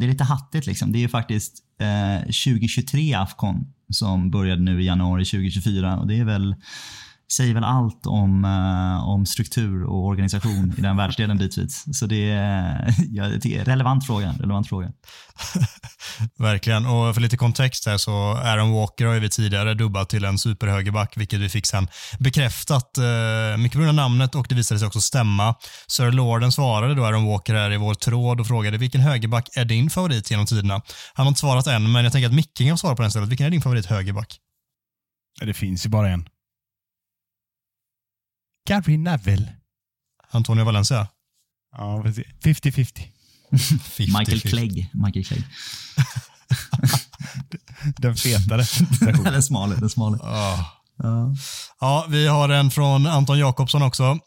[0.00, 0.92] det är lite hattigt liksom.
[0.92, 6.18] Det är ju faktiskt eh, 2023 Afcon som började nu i januari 2024 och det
[6.18, 6.54] är väl
[7.32, 11.84] säger väl allt om, uh, om struktur och organisation i den världsdelen bitvis.
[11.92, 14.34] Så det är, ja, det är relevant fråga.
[14.38, 14.92] Relevant fråga.
[16.38, 16.86] Verkligen.
[16.86, 21.16] Och för lite kontext här så Aaron Walker har vi tidigare dubbat till en superhögerback,
[21.16, 22.90] vilket vi fick sen bekräftat.
[22.98, 25.54] Uh, mycket på grund av namnet och det visade sig också stämma.
[25.86, 29.64] Sir Lorden svarade då Aaron Walker här i vår tråd och frågade vilken högerback är
[29.64, 30.82] din favorit genom tiderna?
[31.14, 33.28] Han har inte svarat än, men jag tänker att Micke kan svara på den stället.
[33.28, 34.38] Vilken är din favorit högerback?
[35.40, 36.24] Det finns ju bara en.
[38.68, 39.52] Gary Neville.
[40.30, 41.06] Antonio Valencia?
[41.76, 42.02] Ja,
[42.44, 43.02] 50-50.
[44.18, 44.90] Michael Clegg.
[44.92, 45.44] Michael Clegg.
[47.96, 48.64] den fetare.
[49.32, 49.76] den smale.
[49.76, 50.16] Den smale.
[50.16, 50.60] Oh.
[50.98, 51.34] Ja.
[51.80, 54.18] ja, vi har en från Anton Jakobsson också.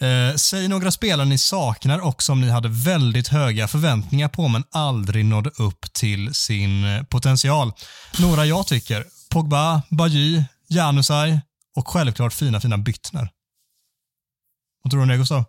[0.00, 4.64] Eh, säg några spelare ni saknar och som ni hade väldigt höga förväntningar på men
[4.72, 7.72] aldrig nådde upp till sin eh, potential.
[8.18, 9.04] Några jag tycker.
[9.30, 11.40] Pogba, Bajy, Janusaj
[11.76, 13.28] och självklart fina, fina Byttner.
[14.84, 15.44] Vad tror du om det Gustav?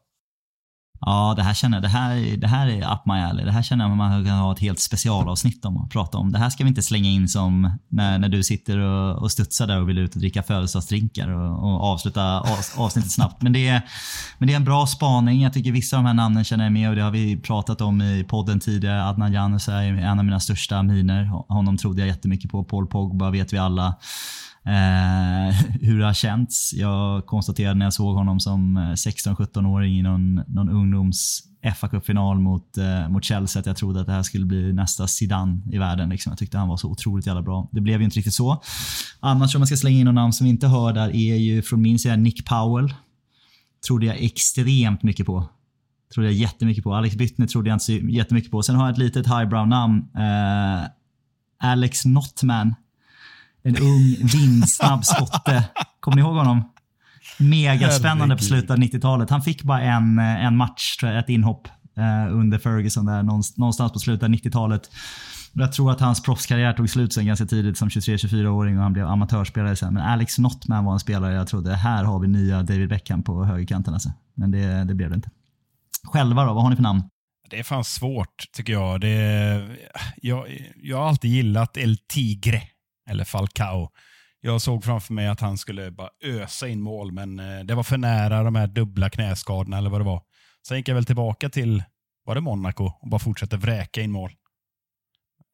[0.99, 3.45] Ja, det här känner jag, det här, det här är up my alley.
[3.45, 6.31] Det här känner jag att man kan ha ett helt specialavsnitt om att prata om.
[6.31, 9.67] Det här ska vi inte slänga in som när, när du sitter och, och studsar
[9.67, 12.39] där och vill ut och dricka födelsedagsdrinkar och, och avsluta
[12.75, 13.41] avsnittet snabbt.
[13.41, 13.81] Men det, är,
[14.37, 15.41] men det är en bra spaning.
[15.41, 17.81] Jag tycker vissa av de här namnen känner jag med och det har vi pratat
[17.81, 19.05] om i podden tidigare.
[19.05, 21.25] Adnan Janus är en av mina största miner.
[21.53, 22.63] Honom trodde jag jättemycket på.
[22.63, 23.95] Paul Pogba vet vi alla.
[24.65, 26.73] Eh, hur det har känts.
[26.73, 31.43] Jag konstaterade när jag såg honom som eh, 16-17-åring i någon, någon ungdoms
[31.75, 35.07] fa kuppfinal mot, eh, mot Chelsea att jag trodde att det här skulle bli nästa
[35.07, 36.09] Zidane i världen.
[36.09, 36.31] Liksom.
[36.31, 37.69] Jag tyckte han var så otroligt jävla bra.
[37.71, 38.61] Det blev ju inte riktigt så.
[39.19, 41.61] Annars om man ska slänga in någon namn som vi inte hör där är ju
[41.61, 42.93] från min sida Nick Powell.
[43.87, 45.49] Trodde jag extremt mycket på.
[46.13, 46.93] Trodde jag jättemycket på.
[46.93, 48.63] Alex Byttner trodde jag inte så jättemycket på.
[48.63, 50.05] Sen har jag ett litet highbrow-namn.
[50.15, 50.87] Eh,
[51.59, 52.75] Alex Notman
[53.65, 55.63] en ung, vindsnabb skotte.
[55.99, 56.71] Kommer ni ihåg honom?
[57.37, 59.29] Megaspännande på slutet av 90-talet.
[59.29, 63.93] Han fick bara en, en match, tror jag, ett inhopp eh, under Ferguson där någonstans
[63.93, 64.91] på slutet av 90-talet.
[65.53, 69.07] Jag tror att hans proffskarriär tog slut sen ganska tidigt som 23-24-åring och han blev
[69.07, 69.93] amatörspelare sen.
[69.93, 73.45] Men Alex Notman var en spelare jag trodde, här har vi nya David Beckham på
[73.45, 73.93] högerkanten.
[73.93, 74.11] Alltså.
[74.33, 75.29] Men det, det blev det inte.
[76.03, 77.03] Själva då, vad har ni för namn?
[77.49, 79.01] Det är fan svårt tycker jag.
[79.01, 79.67] Det,
[80.21, 80.45] jag,
[80.81, 82.61] jag har alltid gillat El Tigre
[83.09, 83.89] eller Falcao.
[84.41, 87.83] Jag såg framför mig att han skulle bara ösa in mål, men eh, det var
[87.83, 90.21] för nära de här dubbla knäskadorna eller vad det var.
[90.67, 91.83] Sen gick jag väl tillbaka till,
[92.25, 94.31] var det Monaco, och bara fortsatte vräka in mål.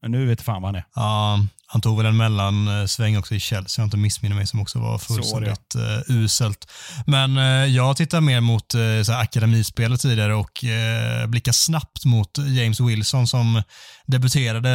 [0.02, 0.84] Men nu vet fan vad han är.
[0.94, 4.78] Ja, han tog väl en mellansväng också i Chelsea, jag inte missminner mig, som också
[4.78, 6.70] var fullständigt uh, uselt.
[7.06, 12.38] Men uh, jag tittar mer mot uh, så akademispelet tidigare och uh, blickar snabbt mot
[12.38, 13.62] James Wilson som
[14.06, 14.68] debuterade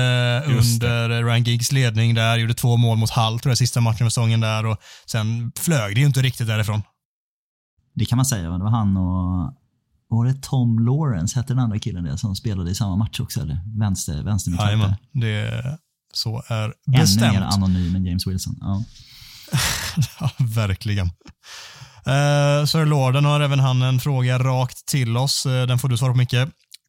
[0.47, 4.09] under Ryan Giggs ledning där, gjorde två mål mot Hull, tror jag, sista matchen för
[4.09, 6.81] säsongen där och sen flög det ju inte riktigt därifrån.
[7.95, 9.53] Det kan man säga, det var han och
[10.09, 13.41] var det Tom Lawrence, hette den andra killen det, som spelade i samma match också?
[13.41, 13.59] Eller?
[13.79, 15.77] Vänster, vänster Jajamän, det
[16.13, 17.21] så är bestämt.
[17.21, 18.57] Ännu mer anonym än James Wilson.
[18.59, 18.83] Ja,
[20.19, 21.05] ja verkligen.
[22.07, 25.45] Uh, Sir Lorden har även han en fråga rakt till oss.
[25.45, 26.35] Uh, den får du svara på Micke.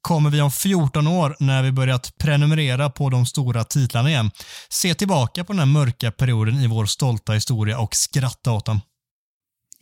[0.01, 4.31] Kommer vi om 14 år, när vi börjat prenumerera på de stora titlarna igen,
[4.69, 8.81] se tillbaka på den här mörka perioden i vår stolta historia och skratta åt den?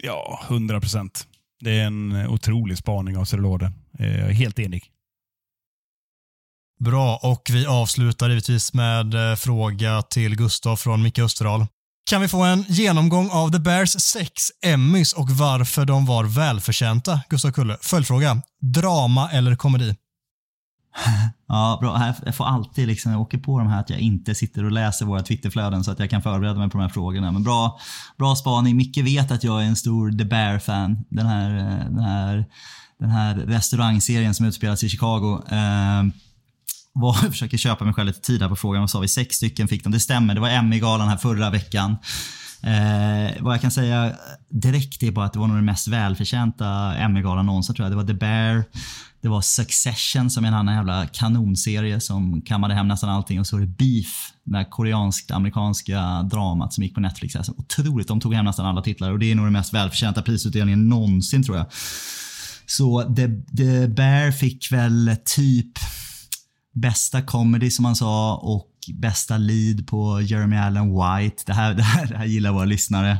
[0.02, 1.26] Ja, 100 procent.
[1.66, 3.72] Det är en eh, otrolig spaning av Cerlode.
[3.98, 4.84] Eh, jag är helt enig.
[6.84, 11.66] Bra, och vi avslutar givetvis med eh, fråga till Gustav från Micke Österdahl.
[12.10, 14.32] Kan vi få en genomgång av The Bears sex
[14.64, 17.20] Emmys och varför de var välförtjänta?
[17.30, 17.76] Gustav Kulle.
[17.80, 18.42] Följdfråga.
[18.74, 19.94] Drama eller komedi?
[21.48, 22.14] Ja, bra.
[22.24, 25.06] Jag får alltid liksom, jag åker på de här att jag inte sitter och läser
[25.06, 27.32] våra Twitterflöden så att jag kan förbereda mig på de här frågorna.
[27.32, 27.78] Men bra,
[28.18, 28.76] bra spaning.
[28.76, 31.04] Micke vet att jag är en stor The Bear-fan.
[31.08, 32.44] Den här, eh, den här,
[32.98, 35.42] den här restaurangserien som utspelas i Chicago.
[35.48, 36.02] Eh,
[36.92, 38.82] var, jag försöker köpa mig själv lite tid här på frågan.
[38.82, 39.08] Vad sa vi?
[39.08, 39.92] Sex stycken fick de.
[39.92, 41.96] Det stämmer, det var Emmy-galan här förra veckan.
[42.62, 44.16] Eh, vad jag kan säga
[44.48, 47.92] direkt är bara att det var nog den mest välförtjänta Emmy-galan någonsin tror jag.
[47.92, 48.64] Det var The Bear,
[49.20, 53.40] det var Succession som är en annan jävla kanonserie som kammade hem nästan allting.
[53.40, 57.36] Och så var det Beef, det här koreansk-amerikanska dramat som gick på Netflix.
[57.36, 60.22] Alltså, otroligt, de tog hem nästan alla titlar och det är nog den mest välförtjänta
[60.22, 61.66] prisutdelningen någonsin tror jag.
[62.66, 63.26] Så The,
[63.56, 65.78] The Bear fick väl typ
[66.74, 71.42] bästa comedy som man sa och bästa lead på Jeremy Allen White.
[71.46, 73.18] Det här, det här, det här gillar våra lyssnare.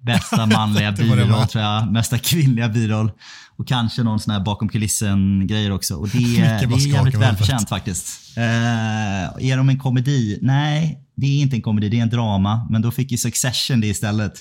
[0.00, 1.92] Bästa manliga biroll tror jag.
[1.92, 3.10] Bästa kvinnliga biroll.
[3.56, 5.94] Och kanske någon sån här bakom kulissen grejer också.
[5.94, 8.36] Och det, det är jävligt välförtjänt faktiskt.
[8.36, 10.38] Eh, är de en komedi?
[10.42, 11.88] Nej, det är inte en komedi.
[11.88, 12.66] Det är en drama.
[12.70, 14.32] Men då fick ju Succession det istället.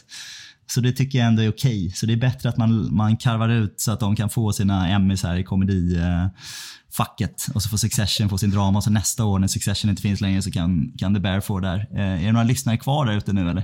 [0.73, 1.91] Så det tycker jag ändå är okej.
[1.91, 4.89] Så det är bättre att man, man karvar ut så att de kan få sina
[4.89, 7.47] Emmys här i komedifacket.
[7.53, 8.77] och så får Succession få sin drama.
[8.77, 11.59] Och så nästa år när Succession inte finns längre så kan, kan The Bear få
[11.59, 11.87] där.
[11.91, 13.63] Eh, är det några lyssnare kvar där ute nu eller?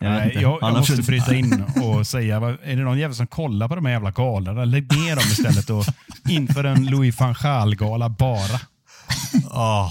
[0.00, 3.26] Jag Nej, jag, jag Alla måste bryta in och säga, är det någon jävel som
[3.26, 4.64] kollar på de här jävla galorna?
[4.64, 5.84] Lägg ner dem istället och
[6.28, 8.60] inför en Louis van Gaal-gala bara.
[9.50, 9.90] Ah,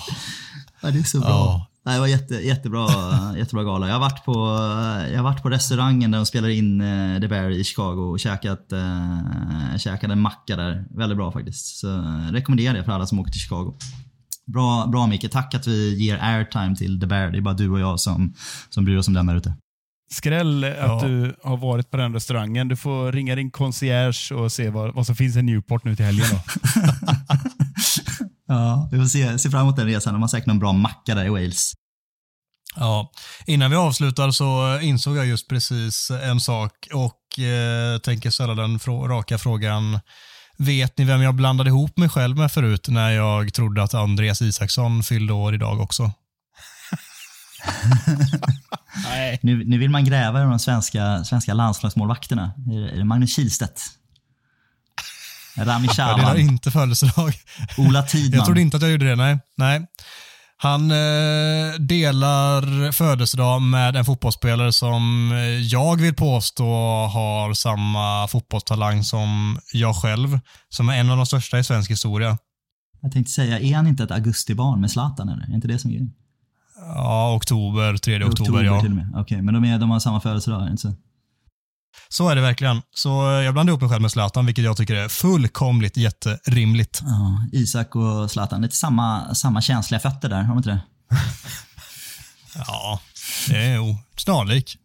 [0.81, 1.29] Ja, det är så bra.
[1.29, 1.64] Ja.
[1.85, 2.87] Nej, det var jätte, jättebra,
[3.37, 3.87] jättebra gala.
[3.87, 4.33] Jag har, varit på,
[5.11, 8.19] jag har varit på restaurangen där de spelar in eh, The Bear i Chicago och
[8.19, 10.85] käkat, eh, käkat en macka där.
[10.97, 11.77] Väldigt bra faktiskt.
[11.79, 13.77] Så eh, rekommenderar det för alla som åker till Chicago.
[14.53, 15.31] Bra, bra Micke.
[15.31, 17.31] Tack att vi ger airtime till The Bear.
[17.31, 18.33] Det är bara du och jag som,
[18.69, 19.55] som bryr oss om den där ute.
[20.11, 21.01] Skräll att Ja.
[21.07, 22.67] du har varit på den restaurangen.
[22.67, 26.05] Du får ringa din concierge och se vad, vad som finns i Newport nu till
[26.05, 26.25] helgen.
[28.47, 30.13] Ja, vi får se, se fram emot den resan.
[30.13, 31.73] De har säkert någon bra macka där i Wales.
[32.75, 33.11] Ja,
[33.45, 38.79] innan vi avslutar så insåg jag just precis en sak och eh, tänker ställa den
[38.79, 39.99] frå- raka frågan.
[40.57, 44.41] Vet ni vem jag blandade ihop mig själv med förut när jag trodde att Andreas
[44.41, 46.11] Isaksson fyllde år idag också?
[49.03, 49.39] Nej.
[49.43, 52.53] Nu, nu vill man gräva i de svenska, svenska landslagsmålvakterna.
[52.71, 53.81] Är det, är det Magnus Kihlstedt?
[55.57, 57.33] Rami Jag delar inte födelsedag.
[57.77, 58.37] Ola Tidman?
[58.37, 59.39] Jag trodde inte att jag gjorde det, nej.
[59.57, 59.87] nej.
[60.57, 66.65] Han eh, delar födelsedag med en fotbollsspelare som eh, jag vill påstå
[67.13, 70.39] har samma fotbollstalang som jag själv,
[70.69, 72.37] som är en av de största i svensk historia.
[73.01, 75.43] Jag tänkte säga, är han inte ett augustibarn med Zlatan eller?
[75.43, 76.13] Är inte det som är grejen?
[76.77, 78.81] Ja, oktober, 3 oktober, ja.
[78.81, 79.11] till och med.
[79.15, 80.93] Okej, men de, är, de har samma födelsedag, inte så?
[82.09, 82.81] Så är det verkligen.
[82.95, 87.01] Så eh, jag blandar ihop mig själv med Zlatan, vilket jag tycker är fullkomligt jätterimligt.
[87.03, 90.81] Ja, Isak och Zlatan, lite samma, samma känsliga fötter där, har de inte det?
[92.67, 92.99] Ja,
[93.75, 94.77] jo, snarlik.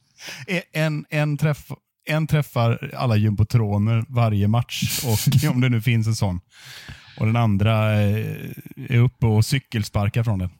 [0.72, 1.66] En, en, träff,
[2.06, 6.40] en träffar alla jumbotroner varje match, och om det nu finns en sån.
[7.18, 8.50] Och den andra eh,
[8.88, 10.50] är uppe och cykelsparkar från den.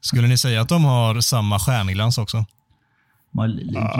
[0.00, 2.44] Skulle ni säga att de har samma stjärnglans också?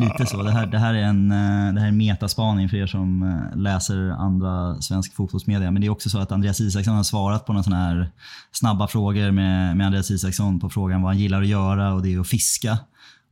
[0.00, 0.42] Lite så.
[0.42, 3.58] Det här, det här är en, eh, det här är metaspaning för er som eh,
[3.58, 5.70] läser andra svensk fotbollsmedia.
[5.70, 8.10] Men det är också så att Andreas Isaksson har svarat på några sådana här
[8.52, 12.14] snabba frågor med, med Andreas Isaksson på frågan vad han gillar att göra och det
[12.14, 12.78] är att fiska.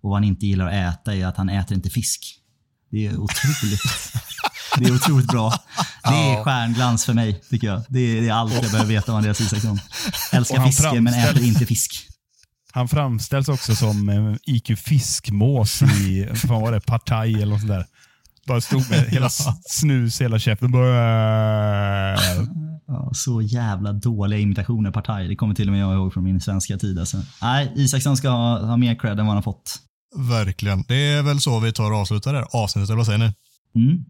[0.02, 2.38] Och vad han inte gillar att äta är att han äter inte fisk.
[2.90, 3.80] Det är otroligt.
[4.78, 5.52] Det är otroligt bra.
[6.04, 7.82] Det är stjärnglans för mig, tycker jag.
[7.88, 9.78] Det är, det är allt jag behöver veta om Andreas Isaksson.
[10.32, 12.08] Älskar fiske, men äter inte fisk.
[12.72, 17.60] Han framställs också som eh, IQ Fiskmås i, vad fan var det, Partaj eller något
[17.60, 17.86] sånt där.
[18.46, 20.72] Bara stod med hela s- snus hela käften.
[20.72, 22.16] Bara,
[22.86, 25.28] Ja, så jävla dåliga imitationer partaj.
[25.28, 26.98] Det kommer till och med jag ihåg från min svenska tid.
[26.98, 27.22] Alltså.
[27.42, 29.74] Nej, Isaksson ska ha, ha mer cred än vad han har fått.
[30.16, 30.84] Verkligen.
[30.88, 33.32] Det är väl så vi tar och avslutar det här avsnittet, eller vad säger ni?
[33.84, 34.04] Mm.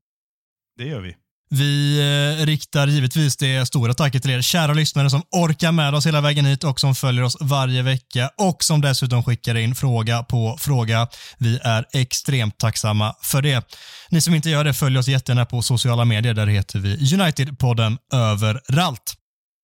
[0.79, 1.15] Det gör vi.
[1.55, 1.99] Vi
[2.41, 6.21] eh, riktar givetvis det stora tacket till er kära lyssnare som orkar med oss hela
[6.21, 10.57] vägen hit och som följer oss varje vecka och som dessutom skickar in fråga på
[10.61, 11.09] fråga.
[11.39, 13.75] Vi är extremt tacksamma för det.
[14.11, 16.35] Ni som inte gör det, följ oss jättegärna på sociala medier.
[16.35, 19.15] Där heter vi United-podden överallt.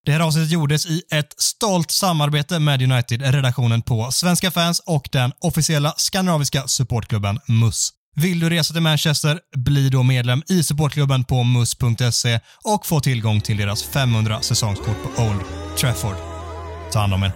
[0.05, 5.31] Det här avsnittet gjordes i ett stolt samarbete med United-redaktionen på Svenska fans och den
[5.41, 7.98] officiella skandinaviska supportklubben MUS.
[8.21, 13.41] Vill du resa till Manchester, bli då medlem i supportklubben på mus.se och få tillgång
[13.41, 15.41] till deras 500 säsongskort på Old
[15.77, 16.15] Trafford.
[16.91, 17.31] Ta hand om er.